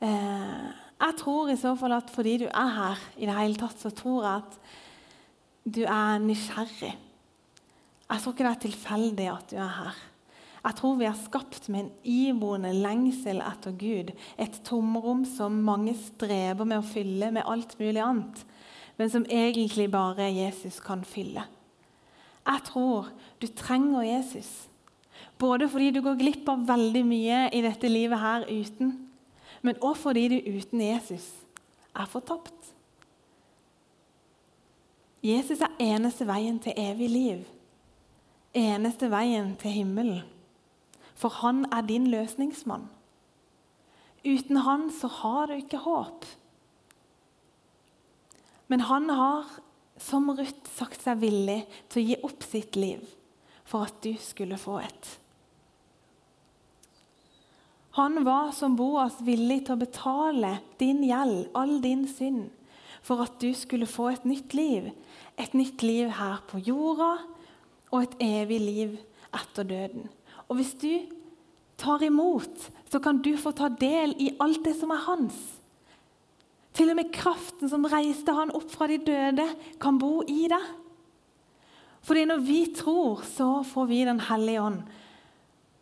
Eh, 0.00 0.68
jeg 0.98 1.16
tror 1.20 1.50
i 1.52 1.58
så 1.58 1.74
fall 1.78 1.98
at 1.98 2.08
fordi 2.10 2.38
du 2.44 2.46
er 2.48 2.72
her, 2.78 3.02
i 3.18 3.28
det 3.28 3.36
hele 3.36 3.60
tatt, 3.60 3.76
så 3.76 3.92
tror 3.92 4.24
jeg 4.24 4.40
at 4.40 4.56
du 5.68 5.82
er 5.84 6.24
nysgjerrig. 6.24 6.94
Jeg 8.08 8.22
tror 8.22 8.32
ikke 8.32 8.46
det 8.46 8.52
er 8.52 8.62
tilfeldig 8.66 9.26
at 9.32 9.50
du 9.50 9.58
er 9.60 9.74
her. 9.82 9.98
Jeg 10.64 10.76
tror 10.78 10.96
vi 10.98 11.06
er 11.08 11.18
skapt 11.18 11.68
med 11.72 11.84
en 11.84 11.90
iboende 12.04 12.72
lengsel 12.74 13.42
etter 13.44 13.74
Gud. 13.78 14.12
Et 14.40 14.60
tomrom 14.66 15.24
som 15.28 15.60
mange 15.64 15.94
streber 15.96 16.66
med 16.68 16.80
å 16.80 16.88
fylle 16.88 17.30
med 17.32 17.46
alt 17.46 17.76
mulig 17.80 18.02
annet 18.04 18.46
men 18.98 19.10
som 19.10 19.26
egentlig 19.30 19.90
bare 19.90 20.26
Jesus 20.34 20.80
kan 20.80 21.04
fylle. 21.06 21.44
Jeg 22.46 22.64
tror 22.64 23.10
du 23.40 23.46
trenger 23.46 24.02
Jesus. 24.02 24.68
Både 25.38 25.68
fordi 25.68 25.90
du 25.90 26.00
går 26.02 26.18
glipp 26.18 26.48
av 26.50 26.64
veldig 26.66 27.04
mye 27.06 27.44
i 27.54 27.62
dette 27.62 27.88
livet 27.88 28.18
her 28.18 28.46
uten, 28.50 28.96
men 29.62 29.78
også 29.80 30.08
fordi 30.08 30.24
du 30.32 30.38
uten 30.58 30.82
Jesus 30.82 31.28
er 31.94 32.10
fortapt. 32.10 32.72
Jesus 35.22 35.62
er 35.62 35.78
eneste 35.82 36.26
veien 36.26 36.58
til 36.62 36.74
evig 36.78 37.10
liv. 37.10 37.46
Eneste 38.56 39.10
veien 39.12 39.54
til 39.60 39.74
himmelen. 39.80 40.22
For 41.18 41.34
han 41.42 41.66
er 41.74 41.82
din 41.82 42.06
løsningsmann. 42.12 42.86
Uten 44.24 44.62
han 44.64 44.88
så 44.94 45.10
har 45.20 45.48
du 45.48 45.58
ikke 45.58 45.82
håp. 45.82 46.24
Men 48.68 48.84
han 48.86 49.08
har, 49.10 49.46
som 49.98 50.28
Ruth, 50.30 50.68
sagt 50.76 51.02
seg 51.02 51.20
villig 51.22 51.62
til 51.88 52.02
å 52.02 52.06
gi 52.08 52.18
opp 52.28 52.44
sitt 52.44 52.76
liv 52.76 53.04
for 53.68 53.88
at 53.88 53.96
du 54.04 54.12
skulle 54.20 54.58
få 54.60 54.78
et. 54.84 55.08
Han 57.98 58.22
var 58.24 58.52
som 58.54 58.76
Boas 58.78 59.16
villig 59.26 59.64
til 59.66 59.74
å 59.74 59.80
betale 59.80 60.52
din 60.78 61.02
gjeld, 61.02 61.48
all 61.58 61.80
din 61.82 62.04
synd, 62.08 62.46
for 63.02 63.24
at 63.24 63.40
du 63.42 63.50
skulle 63.56 63.88
få 63.90 64.12
et 64.12 64.28
nytt 64.28 64.54
liv. 64.54 64.90
Et 65.38 65.54
nytt 65.56 65.82
liv 65.82 66.12
her 66.14 66.44
på 66.46 66.60
jorda 66.62 67.16
og 67.90 68.02
et 68.02 68.16
evig 68.24 68.60
liv 68.62 68.96
etter 69.34 69.66
døden. 69.68 70.08
Og 70.48 70.58
hvis 70.58 70.74
du 70.80 70.92
tar 71.78 72.02
imot, 72.04 72.68
så 72.90 73.00
kan 73.02 73.20
du 73.22 73.34
få 73.38 73.52
ta 73.56 73.68
del 73.68 74.14
i 74.18 74.32
alt 74.40 74.64
det 74.66 74.74
som 74.78 74.92
er 74.94 75.04
hans. 75.06 75.36
Til 76.76 76.92
og 76.92 76.98
med 76.98 77.12
kraften 77.14 77.70
som 77.70 77.86
reiste 77.90 78.34
han 78.34 78.52
opp 78.54 78.68
fra 78.70 78.88
de 78.90 79.00
døde, 79.02 79.46
kan 79.80 79.98
bo 79.98 80.20
i 80.22 80.46
deg. 80.50 80.68
Fordi 82.06 82.24
når 82.28 82.44
vi 82.46 82.60
tror, 82.76 83.24
så 83.26 83.62
får 83.66 83.86
vi 83.90 84.04
Den 84.04 84.20
hellige 84.20 84.62
ånd. 84.62 84.82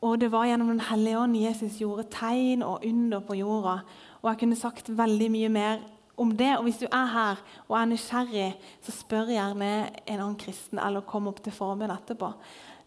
Og 0.03 0.21
det 0.21 0.31
var 0.33 0.47
gjennom 0.47 0.69
Den 0.69 0.81
hellige 0.81 1.19
ånd 1.19 1.37
Jesus 1.37 1.79
gjorde 1.79 2.09
tegn 2.11 2.63
og 2.63 2.85
under 2.85 3.21
på 3.21 3.35
jorda. 3.35 3.81
Og 4.23 4.31
jeg 4.31 4.39
kunne 4.39 4.57
sagt 4.57 4.89
veldig 4.89 5.31
mye 5.31 5.49
mer 5.49 5.79
om 6.17 6.33
det. 6.37 6.53
Og 6.57 6.67
hvis 6.67 6.81
du 6.81 6.87
er 6.89 7.13
her 7.13 7.43
og 7.69 7.77
er 7.79 7.91
nysgjerrig, 7.91 8.49
så 8.85 8.95
spør 8.95 9.33
gjerne 9.35 9.71
en 10.07 10.21
annen 10.21 10.39
kristen 10.41 10.81
eller 10.83 11.07
kom 11.07 11.29
opp 11.31 11.43
til 11.45 11.55
forbønn 11.55 11.95
etterpå. 11.95 12.33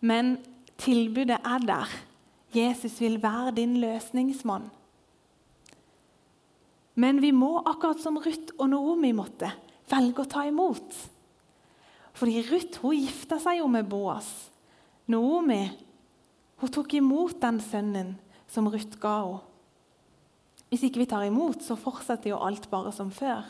Men 0.02 0.38
tilbudet 0.80 1.40
er 1.40 1.66
der. 1.68 1.96
Jesus 2.56 2.98
vil 3.02 3.20
være 3.22 3.54
din 3.60 3.78
løsningsmann. 3.82 4.70
Men 7.00 7.22
vi 7.22 7.32
må, 7.32 7.60
akkurat 7.64 8.02
som 8.02 8.18
Ruth 8.20 8.56
og 8.58 8.72
Noomi 8.74 9.14
måtte, 9.16 9.52
velge 9.90 10.26
å 10.26 10.30
ta 10.30 10.44
imot. 10.50 10.96
Fordi 12.18 12.42
Ruth 12.50 12.82
hun 12.84 12.98
gifta 12.98 13.38
seg 13.40 13.62
jo 13.62 13.70
med 13.72 13.88
Boas. 13.88 14.28
Noomi 15.08 15.62
hun 16.60 16.74
tok 16.76 16.98
imot 16.98 17.38
den 17.40 17.62
sønnen 17.64 18.18
som 18.52 18.68
Ruth 18.68 19.00
ga 19.00 19.22
henne. 19.22 19.46
Hvis 20.70 20.86
ikke 20.86 21.02
vi 21.02 21.10
tar 21.10 21.26
imot, 21.26 21.64
så 21.66 21.78
fortsetter 21.80 22.32
jo 22.32 22.42
alt 22.46 22.70
bare 22.70 22.92
som 22.94 23.10
før. 23.14 23.42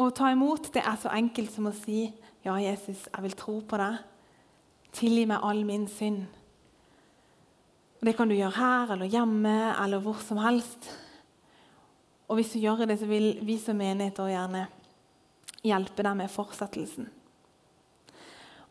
Å 0.00 0.08
ta 0.16 0.30
imot 0.32 0.70
det 0.74 0.82
er 0.82 0.96
så 0.98 1.12
enkelt 1.12 1.52
som 1.52 1.66
å 1.66 1.76
si, 1.76 2.12
'Ja, 2.42 2.56
Jesus, 2.56 3.08
jeg 3.12 3.22
vil 3.22 3.36
tro 3.36 3.60
på 3.60 3.76
deg. 3.76 3.98
Tilgi 4.92 5.26
meg 5.26 5.40
all 5.42 5.64
min 5.64 5.86
synd.' 5.86 6.26
Det 8.02 8.16
kan 8.16 8.28
du 8.28 8.34
gjøre 8.34 8.56
her 8.56 8.92
eller 8.94 9.06
hjemme 9.06 9.76
eller 9.76 10.00
hvor 10.00 10.16
som 10.24 10.38
helst. 10.38 10.88
Og 12.28 12.38
hvis 12.38 12.52
du 12.52 12.58
gjør 12.58 12.86
det, 12.86 12.98
så 12.98 13.06
vil 13.06 13.38
vi 13.42 13.58
som 13.58 13.76
menighet 13.76 14.16
gjerne 14.16 14.68
hjelpe 15.62 16.02
deg 16.02 16.16
med 16.16 16.30
fortsettelsen. 16.30 17.08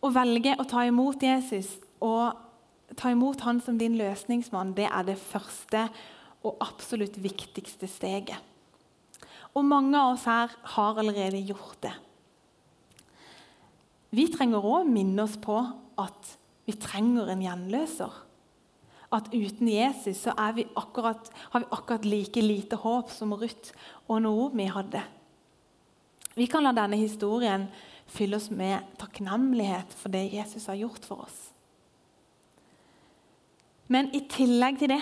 Å 0.02 0.10
velge 0.16 0.56
å 0.58 0.66
ta 0.66 0.86
imot 0.88 1.22
Jesus 1.22 1.78
og 2.02 2.49
ta 2.98 3.12
imot 3.14 3.44
han 3.46 3.60
som 3.62 3.78
din 3.78 3.98
løsningsmann, 4.00 4.76
det 4.78 4.88
er 4.90 5.06
det 5.08 5.20
første 5.22 5.88
og 6.46 6.58
absolutt 6.64 7.18
viktigste 7.22 7.90
steget. 7.90 8.40
Og 9.58 9.66
mange 9.66 9.98
av 9.98 10.14
oss 10.14 10.26
her 10.30 10.54
har 10.76 11.02
allerede 11.02 11.42
gjort 11.42 11.80
det. 11.84 11.94
Vi 14.16 14.26
trenger 14.34 14.64
òg 14.64 14.82
å 14.82 14.90
minne 14.90 15.26
oss 15.26 15.38
på 15.42 15.58
at 16.00 16.34
vi 16.66 16.76
trenger 16.78 17.30
en 17.30 17.44
gjenløser. 17.44 18.14
At 19.14 19.32
uten 19.34 19.70
Jesus 19.70 20.22
så 20.22 20.36
vi 20.54 20.68
akkurat, 20.78 21.32
har 21.54 21.64
vi 21.64 21.72
akkurat 21.74 22.06
like 22.06 22.42
lite 22.42 22.78
håp 22.78 23.10
som 23.10 23.34
Ruth 23.34 23.74
og 24.08 24.22
Noomi 24.22 24.70
hadde. 24.70 25.02
Vi 26.38 26.46
kan 26.48 26.64
la 26.64 26.72
denne 26.72 26.98
historien 26.98 27.68
fylle 28.10 28.38
oss 28.38 28.50
med 28.54 28.86
takknemlighet 29.02 29.94
for 29.98 30.14
det 30.14 30.30
Jesus 30.34 30.70
har 30.70 30.78
gjort 30.78 31.06
for 31.06 31.26
oss. 31.26 31.50
Men 33.90 34.12
i 34.16 34.22
tillegg 34.30 34.80
til 34.82 34.94
det 34.94 35.02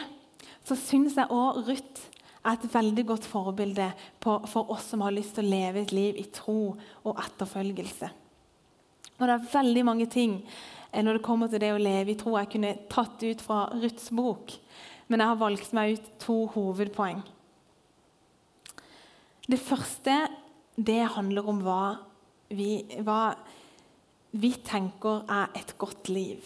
så 0.68 0.76
syns 0.80 1.18
jeg 1.20 1.32
òg 1.32 1.64
Ruth 1.68 2.06
er 2.48 2.56
et 2.56 2.68
veldig 2.72 3.04
godt 3.10 3.28
forbilde 3.28 3.90
på, 4.24 4.38
for 4.48 4.72
oss 4.72 4.88
som 4.94 5.04
har 5.04 5.16
lyst 5.16 5.36
til 5.36 5.48
å 5.48 5.52
leve 5.52 5.84
et 5.84 5.94
liv 5.96 6.20
i 6.20 6.28
tro 6.32 6.74
og 7.04 7.22
etterfølgelse. 7.24 8.10
Og 9.18 9.24
Det 9.26 9.34
er 9.34 9.50
veldig 9.52 9.84
mange 9.88 10.08
ting 10.12 10.38
eh, 10.92 11.04
når 11.04 11.18
det 11.18 11.26
kommer 11.26 11.52
til 11.52 11.64
det 11.64 11.74
å 11.74 11.82
leve 11.82 12.14
i 12.14 12.20
tro 12.20 12.38
jeg 12.38 12.52
kunne 12.54 12.76
tatt 12.92 13.24
ut 13.24 13.44
fra 13.44 13.66
Ruths 13.74 14.12
bok, 14.16 14.54
men 15.08 15.24
jeg 15.24 15.32
har 15.32 15.42
valgt 15.42 15.74
meg 15.76 15.98
ut 15.98 16.12
to 16.22 16.38
hovedpoeng. 16.54 17.24
Det 19.48 19.60
første 19.60 20.20
det 20.78 21.02
handler 21.16 21.48
om 21.50 21.60
hva 21.66 21.82
vi, 22.54 22.84
hva 23.04 23.34
vi 24.38 24.52
tenker 24.64 25.24
er 25.32 25.56
et 25.58 25.74
godt 25.80 26.12
liv. 26.12 26.44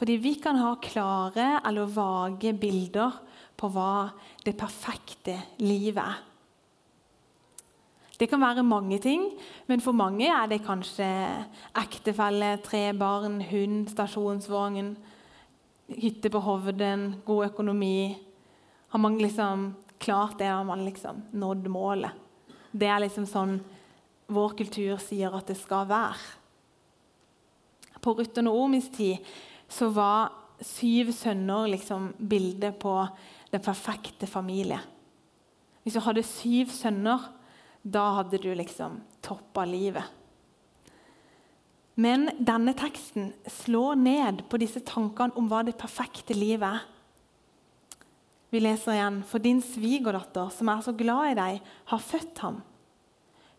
Fordi 0.00 0.16
vi 0.16 0.34
kan 0.40 0.56
ha 0.56 0.78
klare 0.80 1.60
eller 1.68 1.90
vage 1.92 2.54
bilder 2.56 3.18
på 3.60 3.68
hva 3.68 4.08
det 4.40 4.54
perfekte 4.56 5.34
livet 5.60 6.00
er. 6.00 6.22
Det 8.16 8.28
kan 8.28 8.40
være 8.40 8.64
mange 8.64 8.96
ting, 9.00 9.26
men 9.68 9.80
for 9.84 9.96
mange 9.96 10.24
er 10.28 10.48
det 10.48 10.62
kanskje 10.64 11.04
ektefelle, 11.76 12.54
tre 12.64 12.94
barn, 12.96 13.38
hund, 13.48 13.90
stasjonsvogn, 13.92 14.90
hytte 16.00 16.32
på 16.32 16.42
Hovden, 16.44 17.22
god 17.24 17.50
økonomi. 17.50 18.16
Har 18.92 19.04
man 19.04 19.20
liksom 19.20 19.70
klart 20.00 20.38
det, 20.38 20.48
har 20.48 20.64
man 20.64 20.84
liksom 20.84 21.22
nådd 21.32 21.68
målet. 21.68 22.16
Det 22.72 22.88
er 22.88 23.04
liksom 23.04 23.28
sånn 23.28 23.58
vår 24.32 24.56
kultur 24.56 24.96
sier 25.02 25.36
at 25.36 25.48
det 25.52 25.56
skal 25.60 25.88
være. 25.88 26.20
På 28.00 28.16
Ruth 28.16 28.40
og 28.40 28.46
Noomis 28.48 28.88
tid 28.96 29.20
så 29.70 29.88
var 29.94 30.32
syv 30.60 31.12
sønner 31.16 31.70
liksom 31.72 32.10
bildet 32.18 32.78
på 32.82 32.94
den 33.52 33.62
perfekte 33.64 34.28
familie. 34.28 34.80
Hvis 35.82 35.96
du 35.96 36.02
hadde 36.04 36.26
syv 36.26 36.72
sønner, 36.74 37.30
da 37.82 38.10
hadde 38.18 38.40
du 38.42 38.50
liksom 38.54 39.00
toppa 39.24 39.64
livet. 39.64 40.04
Men 42.00 42.28
denne 42.38 42.74
teksten 42.76 43.32
slår 43.48 43.98
ned 44.00 44.44
på 44.48 44.60
disse 44.60 44.82
tankene 44.86 45.36
om 45.36 45.48
hva 45.50 45.62
det 45.66 45.78
perfekte 45.80 46.36
livet 46.36 46.68
er. 46.68 46.86
Vi 48.50 48.60
leser 48.60 48.96
igjen.: 48.96 49.20
For 49.22 49.38
din 49.38 49.60
svigerdatter, 49.62 50.50
som 50.50 50.68
er 50.68 50.80
så 50.82 50.92
glad 50.96 51.30
i 51.30 51.38
deg, 51.38 51.60
har 51.92 52.02
født 52.02 52.38
ham. 52.42 52.62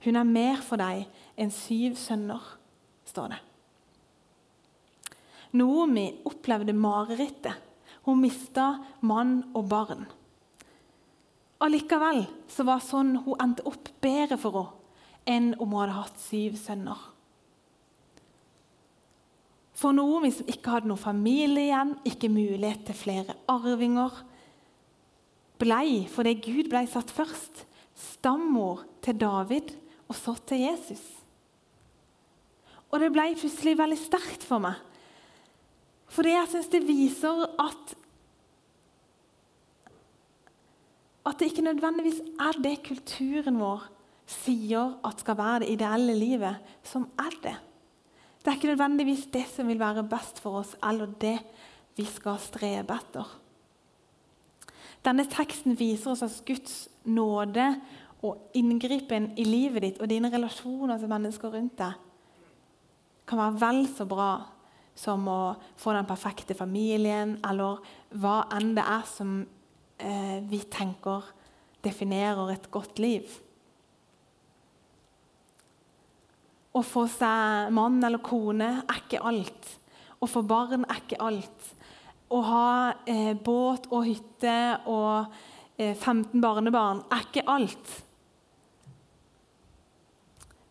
Hun 0.04 0.18
er 0.18 0.28
mer 0.28 0.62
for 0.66 0.82
deg 0.82 1.06
enn 1.38 1.54
syv 1.54 1.96
sønner, 1.96 2.42
står 3.06 3.32
det. 3.36 3.40
Noomi 5.58 6.08
opplevde 6.28 6.74
marerittet. 6.74 7.70
Hun 8.08 8.22
mista 8.24 8.74
mann 9.06 9.42
og 9.54 9.68
barn. 9.70 10.06
Allikevel 11.62 12.24
så 12.50 12.66
var 12.66 12.82
sånn 12.82 13.14
hun 13.28 13.38
endte 13.44 13.66
opp 13.70 13.92
bedre 14.02 14.40
for 14.42 14.58
henne 14.58 14.78
enn 15.30 15.52
om 15.62 15.70
hun 15.70 15.84
hadde 15.84 15.98
hatt 16.00 16.16
syv 16.18 16.56
sønner. 16.58 16.98
For 19.78 19.94
Noomi 19.94 20.32
som 20.34 20.50
ikke 20.50 20.74
hadde 20.74 20.90
noen 20.90 21.02
familie 21.02 21.68
igjen, 21.68 21.92
ikke 22.10 22.30
mulighet 22.34 22.88
til 22.88 22.98
flere 22.98 23.36
arvinger, 23.50 24.16
blei, 25.62 26.08
fordi 26.10 26.34
Gud 26.42 26.72
blei 26.74 26.88
satt 26.90 27.14
først, 27.14 27.68
stammor 27.94 28.82
til 29.06 29.20
David 29.22 29.76
og 30.08 30.18
så 30.18 30.34
til 30.50 30.66
Jesus. 30.66 31.04
Og 32.90 32.98
det 33.02 33.12
blei 33.14 33.32
plutselig 33.38 33.78
veldig 33.78 34.00
sterkt 34.02 34.46
for 34.46 34.66
meg 34.66 34.82
fordi 36.12 36.36
jeg 36.36 36.52
syns 36.52 36.72
det 36.74 36.86
viser 36.88 37.48
at 37.62 37.98
At 41.22 41.38
det 41.38 41.52
ikke 41.52 41.62
nødvendigvis 41.62 42.18
er 42.42 42.58
det 42.64 42.80
kulturen 42.82 43.60
vår 43.62 43.84
sier 44.26 44.96
at 45.06 45.20
skal 45.22 45.38
være 45.38 45.60
det 45.62 45.68
ideelle 45.76 46.16
livet, 46.18 46.72
som 46.84 47.06
er 47.20 47.36
det. 47.44 47.54
Det 48.42 48.50
er 48.50 48.58
ikke 48.58 48.72
nødvendigvis 48.72 49.28
det 49.34 49.44
som 49.52 49.68
vil 49.70 49.80
være 49.80 50.04
best 50.10 50.42
for 50.42 50.64
oss, 50.64 50.74
eller 50.82 51.14
det 51.22 51.38
vi 51.96 52.08
skal 52.10 52.40
strebe 52.42 52.98
etter. 52.98 53.28
Denne 55.06 55.28
teksten 55.30 55.78
viser 55.78 56.16
oss 56.16 56.26
at 56.26 56.42
Guds 56.46 56.88
nåde 57.06 57.68
og 58.26 58.52
inngripen 58.58 59.32
i 59.38 59.46
livet 59.46 59.86
ditt 59.86 60.02
og 60.02 60.10
dine 60.10 60.30
relasjoner 60.34 60.98
til 60.98 61.10
mennesker 61.10 61.54
rundt 61.54 61.78
deg 61.78 62.08
kan 63.30 63.40
være 63.40 63.60
vel 63.62 63.86
så 63.88 64.06
bra 64.10 64.32
som 64.98 65.28
å 65.32 65.42
få 65.80 65.94
den 65.96 66.08
perfekte 66.10 66.56
familien, 66.58 67.38
eller 67.48 67.80
hva 68.22 68.42
enn 68.58 68.74
det 68.78 68.84
er 68.86 69.06
som 69.08 69.40
eh, 69.98 70.40
vi 70.48 70.62
tenker 70.72 71.32
definerer 71.82 72.54
et 72.54 72.68
godt 72.74 73.00
liv. 73.02 73.28
Å 76.72 76.82
få 76.88 77.06
seg 77.12 77.72
mann 77.76 78.00
eller 78.04 78.22
kone 78.24 78.72
er 78.86 79.02
ikke 79.02 79.24
alt. 79.28 79.72
Å 80.22 80.30
få 80.30 80.44
barn 80.48 80.86
er 80.86 81.02
ikke 81.02 81.20
alt. 81.24 81.72
Å 82.32 82.40
ha 82.48 82.68
eh, 83.10 83.34
båt 83.36 83.90
og 83.92 84.06
hytte 84.08 84.56
og 84.88 85.34
eh, 85.76 85.98
15 85.98 86.40
barnebarn 86.44 87.04
er 87.12 87.26
ikke 87.26 87.44
alt. 87.52 87.98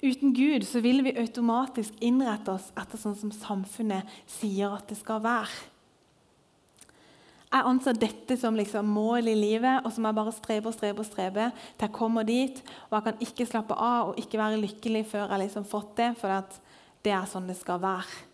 Uten 0.01 0.33
Gud 0.33 0.65
så 0.65 0.81
vil 0.81 1.03
vi 1.05 1.13
automatisk 1.21 1.99
innrette 2.01 2.55
oss 2.55 2.71
etter 2.79 3.01
sånn 3.01 3.19
som 3.19 3.33
samfunnet 3.35 4.09
sier 4.31 4.73
at 4.73 4.89
det 4.89 4.97
skal 4.97 5.21
være. 5.25 5.53
Jeg 7.51 7.67
anser 7.67 7.97
dette 7.99 8.37
som 8.39 8.55
liksom 8.55 8.87
mål 8.95 9.27
i 9.33 9.35
livet, 9.35 9.83
og 9.83 9.91
som 9.91 10.07
jeg 10.07 10.17
bare 10.17 10.33
streber 10.33 10.71
og 10.71 10.77
streber 10.77 11.03
og 11.03 11.09
streber 11.09 11.55
til 11.75 11.89
jeg 11.89 11.95
kommer 11.97 12.27
dit. 12.27 12.61
Og 12.89 12.95
jeg 12.97 13.07
kan 13.09 13.25
ikke 13.27 13.47
slappe 13.51 13.75
av 13.75 14.13
og 14.13 14.21
ikke 14.23 14.39
være 14.39 14.61
lykkelig 14.63 15.03
før 15.11 15.33
jeg 15.35 15.43
liksom 15.43 15.67
fått 15.67 15.97
det, 15.99 16.13
for 16.21 16.53
det 17.03 17.13
er 17.13 17.27
sånn 17.29 17.51
det 17.51 17.59
skal 17.59 17.83
være. 17.83 18.29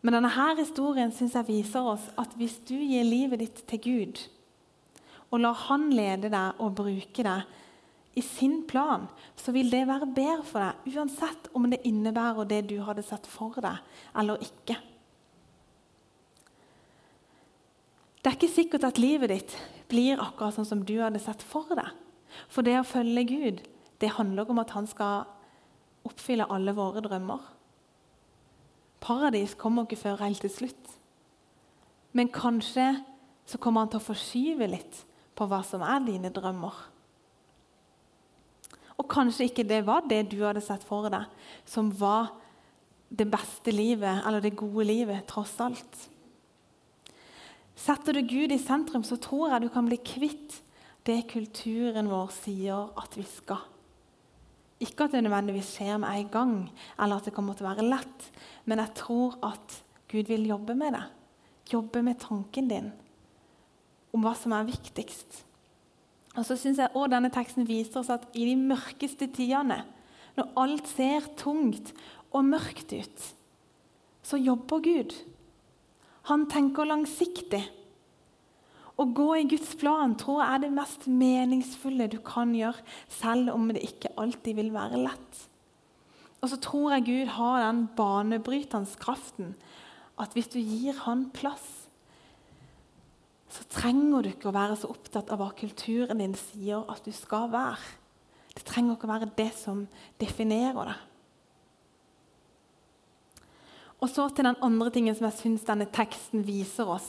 Men 0.00 0.16
denne 0.16 0.32
her 0.32 0.56
historien 0.56 1.12
synes 1.12 1.36
jeg 1.36 1.48
viser 1.48 1.86
oss 1.92 2.08
at 2.16 2.32
hvis 2.38 2.56
du 2.64 2.76
gir 2.78 3.04
livet 3.04 3.42
ditt 3.42 3.62
til 3.68 3.82
Gud, 3.84 4.24
og 5.34 5.42
lar 5.42 5.56
Han 5.66 5.90
lede 5.90 6.30
deg 6.30 6.60
og 6.62 6.76
bruke 6.78 7.24
deg 7.26 7.56
i 8.16 8.22
sin 8.24 8.62
plan, 8.68 9.06
så 9.36 9.52
vil 9.52 9.68
det 9.70 9.84
være 9.88 10.08
bedre 10.16 10.44
for 10.48 10.64
deg, 10.64 10.96
uansett 10.96 11.50
om 11.56 11.68
det 11.68 11.82
innebærer 11.84 12.48
det 12.48 12.62
du 12.70 12.78
hadde 12.86 13.04
sett 13.04 13.28
for 13.28 13.56
deg 13.60 13.82
eller 14.16 14.40
ikke. 14.40 14.78
Det 18.22 18.32
er 18.32 18.38
ikke 18.38 18.50
sikkert 18.50 18.86
at 18.88 18.98
livet 18.98 19.30
ditt 19.30 19.52
blir 19.92 20.18
akkurat 20.18 20.56
sånn 20.56 20.66
som 20.66 20.80
du 20.82 20.96
hadde 20.98 21.20
sett 21.22 21.44
for 21.46 21.68
deg. 21.76 21.92
For 22.50 22.66
det 22.66 22.78
å 22.80 22.88
følge 22.88 23.26
Gud, 23.28 23.60
det 24.00 24.16
handler 24.16 24.48
om 24.50 24.58
at 24.64 24.72
han 24.74 24.88
skal 24.90 25.28
oppfylle 26.08 26.48
alle 26.50 26.74
våre 26.74 27.04
drømmer. 27.04 27.44
Paradis 29.04 29.54
kommer 29.60 29.86
ikke 29.86 30.00
før 30.00 30.24
helt 30.24 30.42
til 30.42 30.50
slutt. 30.50 30.96
Men 32.16 32.32
kanskje 32.32 32.94
så 33.46 33.60
kommer 33.62 33.84
han 33.84 33.92
til 33.92 34.00
å 34.00 34.08
forskyve 34.08 34.72
litt 34.72 35.02
på 35.36 35.46
hva 35.46 35.60
som 35.68 35.84
er 35.84 36.02
dine 36.06 36.32
drømmer. 36.34 36.95
Og 39.06 39.12
kanskje 39.14 39.46
ikke 39.46 39.62
det 39.70 39.84
var 39.86 40.02
det 40.10 40.24
du 40.32 40.40
hadde 40.42 40.64
sett 40.64 40.82
for 40.82 41.06
deg, 41.12 41.30
som 41.62 41.92
var 41.94 42.32
det 43.06 43.28
beste 43.30 43.70
livet, 43.70 44.24
eller 44.26 44.42
det 44.42 44.56
gode 44.58 44.88
livet, 44.88 45.22
tross 45.30 45.54
alt. 45.62 46.00
Setter 47.78 48.16
du 48.16 48.24
Gud 48.26 48.50
i 48.50 48.58
sentrum, 48.58 49.04
så 49.06 49.14
tror 49.22 49.52
jeg 49.52 49.62
du 49.62 49.70
kan 49.70 49.86
bli 49.86 50.00
kvitt 50.02 50.58
det 51.06 51.20
kulturen 51.30 52.10
vår 52.10 52.34
sier 52.34 52.90
at 52.98 53.14
vi 53.14 53.22
skal. 53.30 53.62
Ikke 54.82 55.06
at 55.06 55.14
det 55.14 55.22
nødvendigvis 55.22 55.70
skjer 55.76 56.02
med 56.02 56.10
en 56.10 56.32
gang, 56.34 56.54
eller 56.98 57.20
at 57.20 57.30
det 57.30 57.36
kommer 57.36 57.54
til 57.54 57.68
å 57.68 57.70
være 57.70 57.86
lett, 57.86 58.26
men 58.66 58.82
jeg 58.82 58.96
tror 58.98 59.38
at 59.46 59.78
Gud 60.10 60.26
vil 60.32 60.50
jobbe 60.50 60.74
med 60.74 60.98
det. 60.98 61.04
Jobbe 61.70 62.02
med 62.02 62.18
tanken 62.26 62.74
din 62.74 62.90
om 64.10 64.26
hva 64.26 64.34
som 64.34 64.54
er 64.56 64.66
viktigst. 64.66 65.44
Og 66.36 66.44
så 66.44 66.56
synes 66.56 66.78
jeg 66.78 66.92
også 66.92 67.12
Denne 67.14 67.32
teksten 67.32 67.68
viser 67.68 68.02
oss 68.02 68.12
at 68.12 68.26
i 68.36 68.44
de 68.48 68.56
mørkeste 68.60 69.28
tidene, 69.32 69.82
når 70.36 70.52
alt 70.60 70.90
ser 70.90 71.24
tungt 71.40 71.94
og 72.30 72.44
mørkt 72.44 72.92
ut, 72.92 73.24
så 74.26 74.36
jobber 74.36 74.82
Gud. 74.84 75.14
Han 76.28 76.44
tenker 76.50 76.88
langsiktig. 76.88 77.62
Å 78.96 79.04
gå 79.16 79.26
i 79.36 79.46
Guds 79.48 79.74
plan 79.80 80.14
tror 80.18 80.40
jeg 80.42 80.54
er 80.54 80.62
det 80.64 80.72
mest 80.76 81.04
meningsfulle 81.08 82.08
du 82.12 82.18
kan 82.24 82.54
gjøre, 82.56 82.80
selv 83.12 83.52
om 83.52 83.68
det 83.70 83.84
ikke 83.84 84.14
alltid 84.20 84.56
vil 84.58 84.72
være 84.74 85.02
lett. 85.04 85.42
Og 86.40 86.50
så 86.52 86.58
tror 86.60 86.96
jeg 86.96 87.06
Gud 87.08 87.32
har 87.36 87.62
den 87.64 87.84
banebrytende 87.96 89.00
kraften 89.00 89.54
at 90.20 90.32
hvis 90.32 90.48
du 90.52 90.58
gir 90.60 90.96
Han 91.04 91.28
plass, 91.36 91.85
så 93.56 93.64
trenger 93.72 94.24
du 94.24 94.30
ikke 94.30 94.50
å 94.50 94.56
være 94.56 94.76
så 94.76 94.90
opptatt 94.92 95.30
av 95.32 95.40
hva 95.40 95.52
kulturen 95.56 96.20
din 96.20 96.34
sier 96.36 96.84
at 96.92 97.04
du 97.06 97.12
skal 97.14 97.48
være. 97.52 97.80
Det 98.56 98.64
trenger 98.68 98.96
ikke 98.96 99.08
å 99.08 99.12
være 99.14 99.34
det 99.36 99.50
som 99.56 99.84
definerer 100.20 100.92
deg. 100.92 101.04
Og 104.04 104.10
så 104.12 104.26
til 104.28 104.44
den 104.44 104.58
andre 104.64 104.90
tingen 104.92 105.16
som 105.16 105.24
jeg 105.30 105.38
syns 105.38 105.64
denne 105.64 105.88
teksten 105.88 106.44
viser 106.44 106.88
oss. 106.96 107.06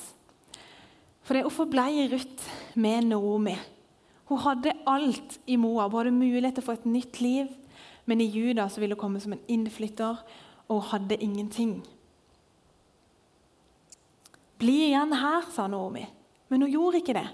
For 1.28 1.36
det 1.36 1.44
Hvorfor 1.44 1.68
ble 1.68 2.08
Ruth 2.14 2.48
med 2.80 3.10
Naomi? 3.10 3.58
Hun 4.28 4.40
hadde 4.44 4.76
alt 4.88 5.40
i 5.48 5.58
Moab. 5.60 5.92
Mulighet 5.92 6.56
til 6.56 6.64
å 6.64 6.68
få 6.70 6.78
et 6.78 6.88
nytt 6.88 7.20
liv, 7.24 7.52
men 8.08 8.24
i 8.24 8.28
Juda 8.32 8.70
ville 8.80 8.96
hun 8.96 9.02
komme 9.02 9.20
som 9.24 9.36
en 9.36 9.44
innflytter, 9.52 10.20
og 10.68 10.82
hun 10.82 10.90
hadde 10.92 11.20
ingenting. 11.24 11.82
Bli 14.60 14.88
igjen 14.88 15.14
her, 15.14 15.48
sa 15.52 15.68
Naomi. 15.68 16.08
Men 16.50 16.64
hun 16.64 16.72
gjorde 16.72 17.02
ikke 17.02 17.16
det. 17.18 17.28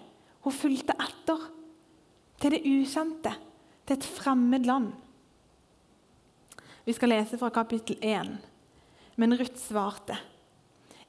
Hun 0.43 0.55
fulgte 0.55 0.95
etter 0.99 1.49
til 2.41 2.51
det 2.51 2.63
ukjente, 2.67 3.31
til 3.87 3.97
et 3.97 4.07
fremmed 4.17 4.65
land. 4.67 4.91
Vi 6.83 6.95
skal 6.95 7.13
lese 7.13 7.39
fra 7.39 7.51
kapittel 7.53 7.95
1. 8.01 8.33
Men 9.15 9.37
Ruth 9.39 9.59
svarte, 9.61 10.17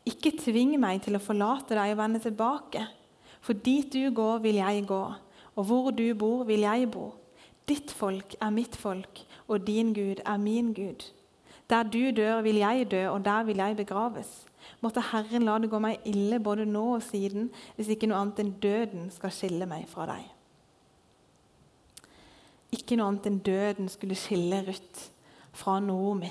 Ikke 0.07 0.35
tving 0.37 0.77
meg 0.79 1.01
til 1.03 1.17
å 1.17 1.23
forlate 1.23 1.75
deg 1.75 1.95
og 1.95 1.99
vende 1.99 2.21
tilbake. 2.21 2.83
For 3.41 3.57
dit 3.57 3.89
du 3.93 4.11
går, 4.13 4.43
vil 4.45 4.61
jeg 4.61 4.85
gå, 4.87 5.03
og 5.57 5.65
hvor 5.65 5.91
du 5.91 6.07
bor, 6.15 6.45
vil 6.45 6.61
jeg 6.65 6.91
bo. 6.93 7.15
Ditt 7.69 7.91
folk 7.91 8.37
er 8.41 8.53
mitt 8.53 8.77
folk, 8.77 9.23
og 9.49 9.67
din 9.67 9.95
Gud 9.97 10.21
er 10.25 10.37
min 10.37 10.75
Gud. 10.77 11.07
Der 11.71 11.83
du 11.83 12.11
dør, 12.13 12.43
vil 12.45 12.61
jeg 12.61 12.91
dø, 12.91 13.07
og 13.09 13.25
der 13.25 13.43
vil 13.49 13.57
jeg 13.57 13.77
begraves. 13.77 14.45
Måtte 14.85 15.03
Herren 15.13 15.47
la 15.47 15.57
det 15.59 15.71
gå 15.73 15.81
meg 15.83 16.05
ille 16.09 16.41
både 16.43 16.67
nå 16.69 16.85
og 16.97 17.05
siden, 17.07 17.51
hvis 17.77 17.93
ikke 17.95 18.09
noe 18.11 18.21
annet 18.23 18.43
enn 18.43 18.55
døden 18.63 19.11
skal 19.15 19.33
skille 19.35 19.69
meg 19.71 19.87
fra 19.91 20.09
deg. 20.11 20.25
Ikke 22.75 22.99
noe 22.99 23.13
annet 23.13 23.29
enn 23.31 23.43
døden 23.45 23.91
skulle 23.93 24.19
skille 24.19 24.63
Ruth 24.67 25.09
fra 25.55 25.79
Noomi. 25.83 26.31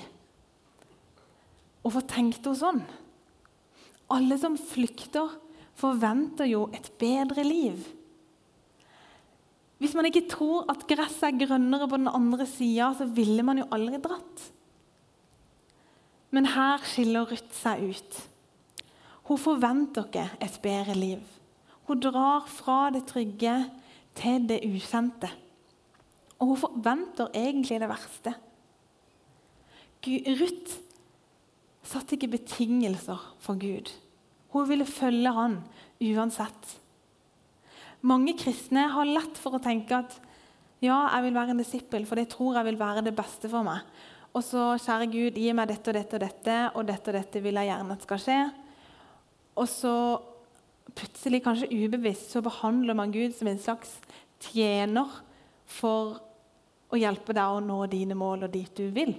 Hvorfor 1.84 2.04
tenkte 2.08 2.52
hun 2.52 2.60
sånn? 2.60 2.84
Alle 4.12 4.38
som 4.40 4.56
flykter, 4.60 5.40
forventer 5.74 6.46
jo 6.46 6.68
et 6.76 6.92
bedre 7.00 7.42
liv. 7.42 7.80
Hvis 9.82 9.94
man 9.98 10.06
ikke 10.08 10.28
tror 10.30 10.68
at 10.70 10.86
gresset 10.88 11.32
er 11.32 11.40
grønnere 11.46 11.88
på 11.90 11.98
den 11.98 12.08
andre 12.08 12.46
sida, 12.46 12.92
så 12.96 13.08
ville 13.10 13.42
man 13.44 13.58
jo 13.60 13.66
aldri 13.74 13.98
dratt. 14.00 14.44
Men 16.34 16.50
her 16.50 16.82
skiller 16.82 17.28
Ruth 17.30 17.54
seg 17.54 17.82
ut. 17.92 18.20
Hun 19.28 19.40
forventer 19.40 20.08
ikke 20.08 20.26
et 20.42 20.58
bedre 20.62 20.96
liv. 20.98 21.22
Hun 21.86 22.00
drar 22.02 22.48
fra 22.50 22.88
det 22.92 23.04
trygge 23.08 23.54
til 24.18 24.48
det 24.48 24.62
ukjente. 24.66 25.30
Og 26.40 26.50
hun 26.52 26.60
forventer 26.60 27.30
egentlig 27.36 27.78
det 27.80 27.90
verste. 27.90 28.34
Ruth 30.04 30.80
satte 31.84 32.16
ikke 32.16 32.34
betingelser 32.34 33.20
for 33.40 33.60
Gud. 33.60 33.92
Hun 34.52 34.68
ville 34.68 34.86
følge 34.88 35.32
han 35.32 35.60
uansett. 36.02 36.78
Mange 38.04 38.34
kristne 38.36 38.88
har 38.92 39.08
lett 39.08 39.38
for 39.40 39.56
å 39.56 39.62
tenke 39.62 39.96
at 39.96 40.18
ja, 40.84 40.98
jeg 41.14 41.24
vil 41.24 41.36
være 41.38 41.54
en 41.54 41.62
disippel, 41.62 42.04
for 42.04 42.20
det 42.20 42.28
tror 42.34 42.58
jeg 42.58 42.68
vil 42.68 42.80
være 42.80 43.04
det 43.06 43.14
beste 43.16 43.48
for 43.48 43.64
meg. 43.64 43.86
Og 44.34 44.42
så, 44.42 44.62
kjære 44.82 45.10
Gud, 45.12 45.38
gi 45.38 45.52
meg 45.54 45.70
dette 45.70 45.92
og 45.92 45.98
dette 45.98 46.18
og 46.18 46.22
dette, 46.24 46.56
og 46.74 46.86
dette 46.88 47.12
og 47.12 47.18
dette 47.20 47.42
vil 47.44 47.60
jeg 47.60 47.70
gjerne 47.70 47.94
at 47.94 48.06
skal 48.06 48.22
skje. 48.24 48.38
Og 49.54 49.68
så 49.70 49.94
plutselig, 50.94 51.42
kanskje 51.44 51.70
ubevisst, 51.70 52.32
så 52.34 52.42
behandler 52.42 52.98
man 52.98 53.14
Gud 53.14 53.36
som 53.36 53.50
en 53.50 53.62
slags 53.62 53.94
tjener 54.42 55.20
for 55.70 56.18
å 56.90 56.98
hjelpe 56.98 57.34
deg 57.34 57.46
å 57.46 57.62
nå 57.62 57.78
dine 57.90 58.18
mål 58.18 58.48
og 58.48 58.52
dit 58.54 58.74
du 58.74 58.88
vil. 58.94 59.14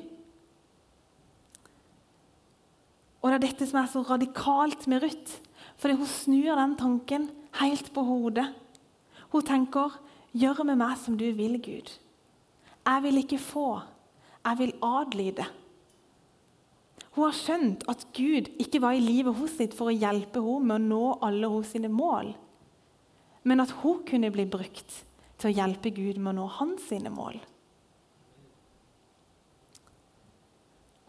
Og 3.23 3.31
Det 3.31 3.37
er 3.39 3.45
dette 3.47 3.65
som 3.65 3.81
er 3.81 3.89
så 3.89 4.03
radikalt 4.05 4.85
med 4.91 5.01
Ruth. 5.01 5.39
Fordi 5.81 5.97
hun 5.97 6.07
snur 6.07 6.55
den 6.55 6.75
tanken 6.79 7.29
helt 7.59 7.89
på 7.93 8.03
hodet. 8.05 8.47
Hun 9.31 9.41
tenker 9.41 9.99
'Gjør 10.35 10.65
med 10.65 10.77
meg 10.77 10.97
som 10.97 11.17
du 11.17 11.31
vil, 11.31 11.59
Gud'. 11.59 11.97
Jeg 12.85 13.03
vil 13.03 13.17
ikke 13.17 13.39
få, 13.39 13.81
jeg 14.45 14.59
vil 14.59 14.73
adlyde. 14.85 15.45
Hun 17.15 17.23
har 17.29 17.35
skjønt 17.37 17.85
at 17.91 18.03
Gud 18.15 18.49
ikke 18.59 18.81
var 18.83 18.95
i 18.97 19.03
livet 19.03 19.37
hos 19.39 19.55
sitt 19.57 19.75
for 19.77 19.89
å 19.89 19.95
hjelpe 19.95 20.43
henne 20.43 20.67
med 20.67 20.75
å 20.75 20.85
nå 20.85 21.03
alle 21.25 21.49
hos 21.51 21.71
sine 21.73 21.89
mål, 21.91 22.33
men 23.47 23.63
at 23.63 23.71
hun 23.81 24.03
kunne 24.07 24.33
bli 24.35 24.47
brukt 24.49 25.01
til 25.39 25.51
å 25.51 25.55
hjelpe 25.55 25.93
Gud 25.95 26.19
med 26.19 26.33
å 26.33 26.37
nå 26.41 26.47
hans 26.57 26.89
sine 26.89 27.11
mål. 27.13 27.39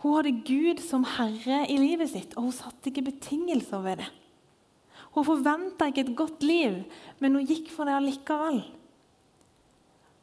Hun 0.05 0.15
hadde 0.15 0.37
Gud 0.47 0.83
som 0.85 1.03
herre 1.17 1.65
i 1.73 1.81
livet 1.81 2.13
sitt, 2.13 2.37
og 2.37 2.49
hun 2.49 2.55
satte 2.55 2.93
ikke 2.93 3.09
betingelser 3.09 3.83
ved 3.83 4.05
det. 4.05 4.09
Hun 5.17 5.27
forventa 5.27 5.89
ikke 5.89 6.05
et 6.05 6.17
godt 6.19 6.45
liv, 6.45 6.83
men 7.19 7.35
hun 7.35 7.49
gikk 7.49 7.73
for 7.75 7.89
det 7.89 7.97
allikevel. 7.97 8.61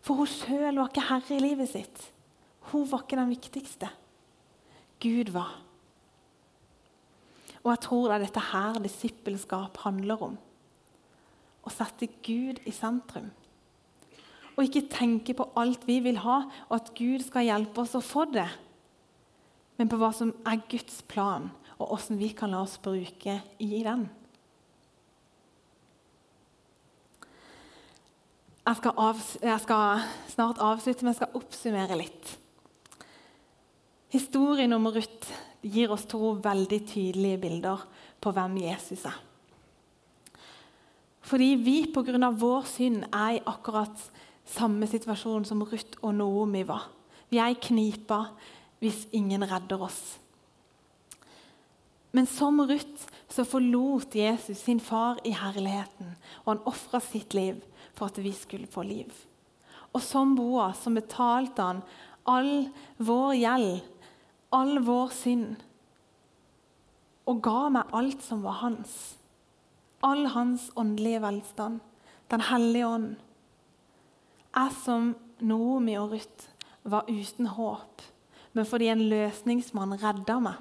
For 0.06 0.22
hun 0.22 0.30
sjøl 0.30 0.78
var 0.78 0.92
ikke 0.92 1.08
herre 1.10 1.36
i 1.36 1.44
livet 1.44 1.72
sitt. 1.74 2.13
Hun 2.72 2.88
var 2.90 3.04
ikke 3.04 3.20
den 3.20 3.34
viktigste. 3.34 3.90
Gud 5.04 5.32
var. 5.36 5.58
Og 7.64 7.72
jeg 7.72 7.82
tror 7.86 8.10
det 8.10 8.16
er 8.16 8.26
dette 8.26 8.44
her 8.52 8.80
disippelskap 8.84 9.80
handler 9.86 10.26
om. 10.32 10.36
Å 11.64 11.72
sette 11.72 12.10
Gud 12.26 12.60
i 12.68 12.74
sentrum. 12.76 13.30
Og 14.54 14.68
ikke 14.68 14.90
tenke 14.92 15.36
på 15.38 15.48
alt 15.58 15.88
vi 15.88 15.98
vil 16.04 16.20
ha, 16.26 16.44
og 16.68 16.76
at 16.76 16.92
Gud 16.98 17.24
skal 17.26 17.48
hjelpe 17.48 17.86
oss 17.86 17.96
å 17.98 18.04
få 18.04 18.28
det. 18.30 18.50
Men 19.80 19.90
på 19.90 19.98
hva 19.98 20.12
som 20.14 20.34
er 20.46 20.62
Guds 20.70 21.00
plan, 21.10 21.48
og 21.80 21.96
åssen 21.96 22.20
vi 22.20 22.30
kan 22.38 22.54
la 22.54 22.62
oss 22.66 22.76
bruke 22.84 23.40
i 23.64 23.72
den. 23.86 24.06
Jeg 28.64 28.80
skal, 28.80 29.18
jeg 29.44 29.60
skal 29.60 30.06
snart 30.32 30.62
avslutte, 30.64 31.04
men 31.04 31.12
jeg 31.12 31.20
skal 31.24 31.40
oppsummere 31.40 31.98
litt. 32.00 32.38
Historien 34.14 34.74
om 34.76 34.92
Ruth 34.94 35.30
gir 35.66 35.92
oss 35.92 36.06
to 36.06 36.36
veldig 36.44 36.80
tydelige 36.86 37.40
bilder 37.42 37.86
på 38.22 38.34
hvem 38.36 38.60
Jesus 38.62 39.08
er. 39.10 39.16
Fordi 41.24 41.54
vi 41.58 41.78
pga. 41.90 42.30
vår 42.30 42.68
synd 42.70 43.08
er 43.10 43.40
i 43.40 43.46
akkurat 43.46 43.98
samme 44.46 44.86
situasjon 44.88 45.46
som 45.46 45.64
Ruth 45.64 45.98
og 46.04 46.14
Noomi 46.14 46.62
var. 46.68 46.92
Vi 47.30 47.40
er 47.42 47.56
i 47.56 47.58
knipa 47.58 48.28
hvis 48.84 49.08
ingen 49.12 49.42
redder 49.42 49.82
oss. 49.82 50.20
Men 52.12 52.28
som 52.30 52.60
Ruth 52.60 53.10
så 53.30 53.44
forlot 53.44 54.14
Jesus 54.14 54.60
sin 54.62 54.80
far 54.80 55.18
i 55.26 55.32
herligheten, 55.34 56.14
og 56.46 56.52
han 56.52 56.66
ofra 56.70 57.00
sitt 57.02 57.34
liv 57.34 57.64
for 57.96 58.12
at 58.12 58.20
vi 58.22 58.32
skulle 58.32 58.70
få 58.70 58.84
liv. 58.86 59.10
Og 59.94 60.02
som 60.02 60.36
Boas 60.36 60.84
så 60.84 60.94
betalte 60.94 61.66
han 61.66 61.82
all 62.30 62.70
vår 63.02 63.34
gjeld, 63.40 63.82
all 64.54 64.78
vår 64.86 65.12
synd, 65.16 65.64
og 67.30 67.42
ga 67.44 67.70
meg 67.74 67.94
alt 67.96 68.24
som 68.24 68.44
var 68.46 68.60
hans. 68.62 68.94
All 70.04 70.28
hans 70.34 70.70
åndelige 70.76 71.22
velstand, 71.24 71.82
Den 72.32 72.42
hellige 72.42 72.88
ånd. 72.88 73.16
Jeg 74.56 74.72
som 74.84 75.16
Noomi 75.40 75.98
og 76.00 76.14
Ruth 76.14 76.48
var 76.84 77.06
uten 77.10 77.46
håp, 77.46 78.02
men 78.54 78.66
fordi 78.66 78.88
en 78.90 79.04
løsningsmann 79.10 79.98
redda 80.02 80.40
meg, 80.40 80.56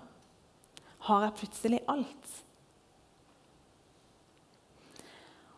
har 1.06 1.22
jeg 1.22 1.36
plutselig 1.38 1.80
alt. 1.88 2.42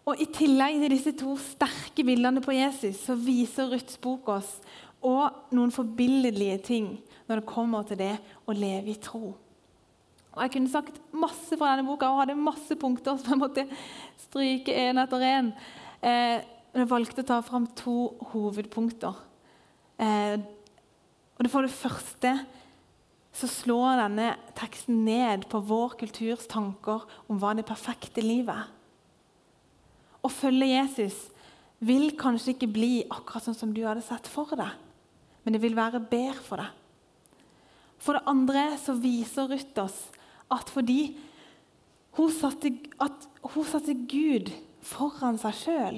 Og 0.04 0.20
I 0.20 0.28
tillegg 0.28 0.82
til 0.82 0.92
disse 0.92 1.14
to 1.16 1.34
sterke 1.40 2.04
bildene 2.04 2.42
på 2.44 2.52
Jesus 2.52 3.00
så 3.06 3.16
viser 3.16 3.72
Ruths 3.72 3.96
bok 3.98 4.28
oss 4.36 4.58
og 5.04 5.54
noen 5.54 5.72
forbilledlige 5.74 6.58
ting 6.64 6.88
når 7.28 7.40
det 7.40 7.48
kommer 7.48 7.84
til 7.88 8.00
det 8.00 8.14
å 8.48 8.56
leve 8.56 8.92
i 8.92 9.00
tro. 9.00 9.34
Og 10.34 10.42
Jeg 10.42 10.54
kunne 10.56 10.72
sagt 10.72 10.98
masse 11.14 11.54
fra 11.54 11.74
denne 11.74 11.86
boka 11.86 12.08
og 12.10 12.24
hadde 12.24 12.38
masse 12.38 12.74
punkter 12.80 13.18
som 13.20 13.34
jeg 13.34 13.42
måtte 13.42 13.66
stryke 14.24 14.74
én 14.74 14.98
etter 14.98 15.22
én. 15.28 15.52
Eh, 16.02 16.42
jeg 16.74 16.90
valgte 16.90 17.22
å 17.22 17.28
ta 17.28 17.38
fram 17.46 17.68
to 17.78 18.16
hovedpunkter. 18.32 19.14
Eh, 20.02 20.42
og 21.38 21.50
For 21.50 21.66
det 21.66 21.74
første 21.74 22.34
så 23.34 23.50
slår 23.50 23.98
denne 24.02 24.32
teksten 24.58 25.04
ned 25.06 25.46
på 25.50 25.60
vår 25.66 25.96
kulturs 26.02 26.46
tanker 26.50 27.02
om 27.26 27.38
hva 27.42 27.54
det 27.58 27.66
perfekte 27.66 28.22
livet 28.22 28.54
er. 28.54 28.70
Å 30.24 30.30
følge 30.32 30.70
Jesus 30.70 31.16
vil 31.84 32.14
kanskje 32.16 32.54
ikke 32.54 32.70
bli 32.72 32.92
akkurat 33.10 33.44
sånn 33.44 33.58
som 33.58 33.74
du 33.74 33.82
hadde 33.84 34.04
sett 34.06 34.28
for 34.30 34.54
deg, 34.56 34.70
men 35.44 35.54
det 35.54 35.62
vil 35.62 35.76
være 35.76 36.00
bedre 36.00 36.40
for 36.44 36.60
deg. 36.60 36.72
For 38.00 38.16
det 38.16 38.28
andre 38.28 38.64
så 38.80 38.96
viser 39.00 39.48
Ruth 39.48 39.80
oss 39.84 40.00
at 40.52 40.70
fordi 40.72 41.14
hun 42.18 42.30
satte, 42.30 42.70
at 43.02 43.28
hun 43.54 43.66
satte 43.66 43.94
Gud 44.08 44.50
foran 44.84 45.38
seg 45.40 45.56
sjøl 45.56 45.96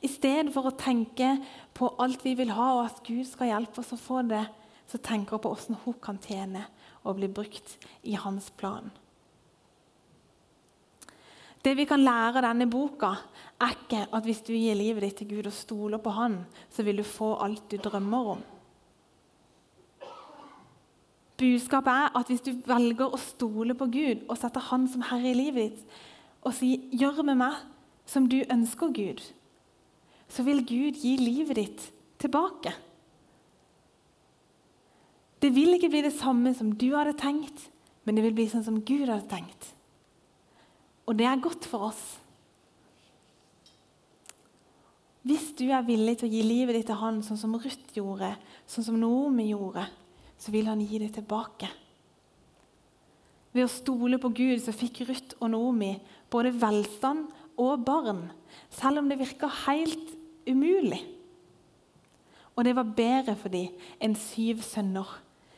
I 0.00 0.08
stedet 0.08 0.54
for 0.54 0.70
å 0.70 0.78
tenke 0.78 1.34
på 1.76 1.90
alt 2.02 2.24
vi 2.24 2.36
vil 2.38 2.52
ha, 2.56 2.70
og 2.78 2.86
at 2.86 3.02
Gud 3.06 3.26
skal 3.28 3.50
hjelpe 3.50 3.82
oss 3.82 3.92
å 3.94 4.00
få 4.00 4.22
det, 4.26 4.44
så 4.90 4.98
tenker 5.02 5.36
hun 5.36 5.42
på 5.44 5.52
hvordan 5.52 5.80
hun 5.84 5.96
kan 6.02 6.18
tjene 6.22 6.64
og 7.02 7.18
bli 7.18 7.28
brukt 7.32 7.76
i 8.06 8.16
hans 8.18 8.50
plan. 8.60 8.90
Det 11.64 11.74
vi 11.76 11.84
kan 11.84 12.00
lære 12.00 12.40
av 12.40 12.46
denne 12.46 12.68
boka, 12.70 13.10
er 13.60 13.74
ikke 13.74 14.06
at 14.16 14.24
hvis 14.24 14.40
du 14.46 14.54
gir 14.54 14.78
livet 14.78 15.04
ditt 15.04 15.18
til 15.20 15.28
Gud 15.34 15.50
og 15.50 15.52
stoler 15.52 16.00
på 16.00 16.12
Han, 16.16 16.38
så 16.72 16.82
vil 16.86 17.02
du 17.02 17.04
få 17.04 17.34
alt 17.44 17.66
du 17.68 17.76
drømmer 17.76 18.30
om. 18.36 18.40
Budskapet 21.40 21.92
er 21.92 22.16
at 22.16 22.28
hvis 22.28 22.44
du 22.44 22.52
velger 22.66 23.12
å 23.12 23.20
stole 23.20 23.76
på 23.76 23.88
Gud 23.92 24.24
og 24.28 24.38
sette 24.40 24.60
Han 24.70 24.86
som 24.88 25.04
herre 25.08 25.32
i 25.32 25.36
livet 25.36 25.70
ditt, 25.70 25.84
og 26.40 26.54
si 26.56 26.88
'gjør 26.92 27.22
med 27.22 27.36
meg 27.36 27.54
som 28.06 28.28
du 28.28 28.40
ønsker, 28.40 28.88
Gud', 28.88 29.32
så 30.28 30.42
vil 30.42 30.64
Gud 30.64 30.96
gi 30.96 31.16
livet 31.16 31.56
ditt 31.56 31.92
tilbake. 32.18 32.72
Det 35.42 35.54
vil 35.54 35.74
ikke 35.74 35.88
bli 35.88 36.02
det 36.02 36.12
samme 36.12 36.54
som 36.54 36.72
du 36.72 36.96
hadde 36.96 37.16
tenkt, 37.18 37.70
men 38.04 38.16
det 38.16 38.24
vil 38.24 38.34
bli 38.34 38.48
sånn 38.48 38.64
som 38.64 38.80
Gud 38.80 39.08
hadde 39.08 39.28
tenkt. 39.28 39.74
Og 41.10 41.16
det 41.18 41.26
er 41.26 41.42
godt 41.42 41.66
for 41.66 41.90
oss. 41.90 42.02
Hvis 45.26 45.50
du 45.58 45.66
er 45.68 45.82
villig 45.84 46.20
til 46.20 46.28
å 46.28 46.32
gi 46.32 46.42
livet 46.46 46.78
ditt 46.78 46.86
til 46.88 47.00
han 47.00 47.18
sånn 47.26 47.40
som 47.40 47.56
Ruth 47.58 47.96
gjorde, 47.96 48.30
sånn 48.70 48.86
som 48.86 48.98
Noomi 49.00 49.50
gjorde, 49.50 49.82
så 50.40 50.54
vil 50.54 50.70
han 50.70 50.80
gi 50.80 51.00
det 51.02 51.10
tilbake. 51.18 51.68
Ved 53.50 53.66
å 53.66 53.72
stole 53.72 54.20
på 54.22 54.30
Gud 54.38 54.62
så 54.62 54.72
fikk 54.72 55.02
Ruth 55.08 55.34
og 55.40 55.50
Noomi 55.52 55.96
både 56.30 56.54
velstand 56.54 57.26
og 57.60 57.82
barn, 57.84 58.28
selv 58.72 59.02
om 59.02 59.10
det 59.10 59.18
virka 59.20 59.50
helt 59.66 60.14
umulig. 60.46 61.02
Og 62.54 62.64
det 62.64 62.76
var 62.78 62.94
bedre 62.96 63.34
for 63.40 63.52
dem 63.52 63.74
enn 63.98 64.14
syv 64.16 64.62
sønner, 64.64 65.10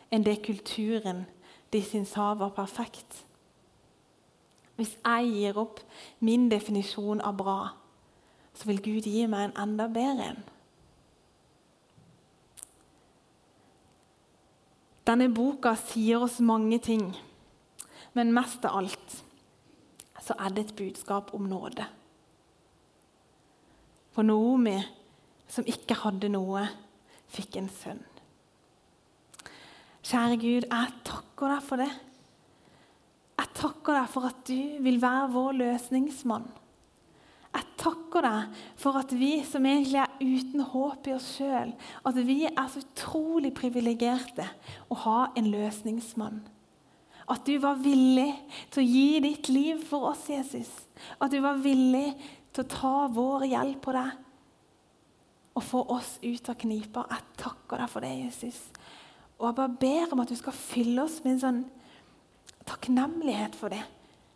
enn 0.08 0.24
det 0.24 0.40
kulturen 0.48 1.26
de 1.72 1.84
syntes 1.84 2.16
var 2.16 2.56
perfekt. 2.56 3.22
Hvis 4.82 4.96
jeg 4.98 5.28
gir 5.30 5.58
opp 5.62 5.78
min 6.26 6.48
definisjon 6.50 7.20
av 7.22 7.36
bra, 7.38 7.58
så 8.50 8.66
vil 8.66 8.82
Gud 8.82 9.06
gi 9.06 9.28
meg 9.30 9.52
en 9.52 9.60
enda 9.62 9.86
bedre 9.86 10.32
en. 10.32 10.40
Denne 15.06 15.30
boka 15.30 15.76
sier 15.78 16.26
oss 16.26 16.40
mange 16.42 16.80
ting, 16.82 17.06
men 18.18 18.34
mest 18.34 18.66
av 18.66 18.82
alt 18.82 19.16
så 20.22 20.34
er 20.38 20.50
det 20.54 20.66
et 20.66 20.76
budskap 20.78 21.30
om 21.34 21.46
nåde. 21.46 21.86
For 24.14 24.26
Noomi, 24.26 24.80
som 25.46 25.66
ikke 25.66 26.02
hadde 26.02 26.30
noe, 26.34 26.66
fikk 27.30 27.58
en 27.58 27.70
sønn. 27.70 28.02
Kjære 30.02 30.38
Gud, 30.42 30.66
jeg 30.66 30.96
takker 31.06 31.54
deg 31.54 31.68
for 31.70 31.86
det. 31.86 31.92
Jeg 33.42 33.50
takker 33.58 33.96
deg 33.98 34.10
for 34.12 34.28
at 34.28 34.42
du 34.46 34.82
vil 34.84 35.00
være 35.02 35.30
vår 35.34 35.56
løsningsmann. 35.58 36.44
Jeg 37.52 37.66
takker 37.82 38.24
deg 38.24 38.60
for 38.80 38.96
at 39.00 39.10
vi 39.18 39.32
som 39.44 39.66
egentlig 39.66 39.98
er 40.00 40.12
uten 40.22 40.62
håp 40.72 41.08
i 41.10 41.14
oss 41.16 41.26
sjøl, 41.36 41.72
at 42.06 42.20
vi 42.24 42.38
er 42.46 42.68
så 42.70 42.80
utrolig 42.80 43.50
privilegerte 43.58 44.46
å 44.88 45.00
ha 45.02 45.18
en 45.36 45.50
løsningsmann. 45.52 46.38
At 47.32 47.44
du 47.46 47.56
var 47.62 47.82
villig 47.82 48.30
til 48.72 48.82
å 48.82 48.86
gi 48.86 49.20
ditt 49.26 49.50
liv 49.50 49.82
for 49.90 50.12
oss, 50.12 50.24
Jesus. 50.30 50.70
At 51.18 51.34
du 51.34 51.40
var 51.42 51.60
villig 51.62 52.12
til 52.54 52.64
å 52.64 52.72
ta 52.72 52.94
vår 53.12 53.48
gjeld 53.50 53.78
på 53.82 53.94
deg 53.96 54.18
og 55.52 55.66
få 55.66 55.82
oss 55.92 56.14
ut 56.22 56.48
av 56.48 56.56
knipa. 56.62 57.04
Jeg 57.10 57.36
takker 57.42 57.82
deg 57.82 57.92
for 57.92 58.06
det, 58.06 58.14
Jesus. 58.22 58.58
Og 59.36 59.48
jeg 59.48 59.58
bare 59.58 59.80
ber 59.82 60.14
om 60.14 60.22
at 60.22 60.32
du 60.32 60.38
skal 60.38 60.56
fylle 60.56 61.04
oss 61.04 61.20
med 61.24 61.36
en 61.36 61.42
sånn 61.42 61.62
takknemlighet 62.68 63.56
for 63.58 63.72
det. 63.72 63.82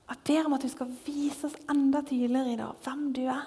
Jeg 0.07 0.23
ber 0.29 0.49
om 0.49 0.55
at 0.57 0.63
du 0.63 0.71
skal 0.71 0.91
vise 1.07 1.49
oss 1.49 1.57
enda 1.71 2.03
tydeligere 2.07 2.55
i 2.55 2.59
dag 2.61 2.83
hvem 2.85 3.07
du 3.17 3.25
er. 3.27 3.47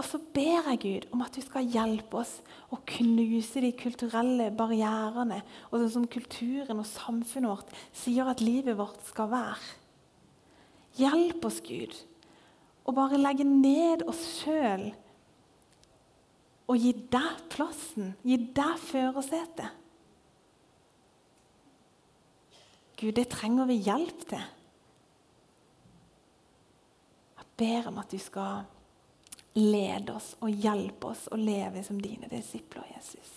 Og 0.00 0.06
så 0.08 0.18
ber 0.34 0.68
jeg 0.70 0.80
Gud 0.82 1.04
om 1.14 1.20
at 1.24 1.36
du 1.36 1.44
skal 1.44 1.68
hjelpe 1.68 2.22
oss 2.22 2.38
å 2.72 2.78
knuse 2.94 3.60
de 3.62 3.70
kulturelle 3.76 4.48
barrierene, 4.56 5.42
og 5.70 5.82
sånn 5.82 5.92
som 5.96 6.08
kulturen 6.10 6.80
og 6.80 6.88
samfunnet 6.88 7.52
vårt 7.52 7.74
sier 7.96 8.28
at 8.28 8.42
livet 8.44 8.78
vårt 8.78 9.04
skal 9.06 9.30
være. 9.32 9.68
Hjelp 10.96 11.44
oss, 11.48 11.60
Gud, 11.64 11.94
å 12.84 12.94
bare 12.96 13.20
legge 13.20 13.46
ned 13.48 14.04
oss 14.08 14.24
sjøl 14.40 14.90
og 16.72 16.80
gi 16.80 16.92
deg 17.12 17.46
plassen, 17.52 18.14
gi 18.24 18.38
deg 18.56 18.80
førersetet. 18.80 19.81
Gud, 23.02 23.16
det 23.18 23.32
trenger 23.32 23.66
vi 23.66 23.80
hjelp 23.82 24.20
til. 24.30 24.42
Jeg 27.34 27.48
ber 27.58 27.88
om 27.90 27.98
at 27.98 28.12
du 28.14 28.18
skal 28.22 28.62
lede 29.58 30.14
oss 30.14 30.36
og 30.38 30.54
hjelpe 30.54 31.10
oss 31.10 31.24
å 31.34 31.38
leve 31.40 31.82
som 31.82 31.98
dine 31.98 32.30
disipler, 32.30 32.86
Jesus. 32.94 33.32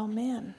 Amen. 0.00 0.54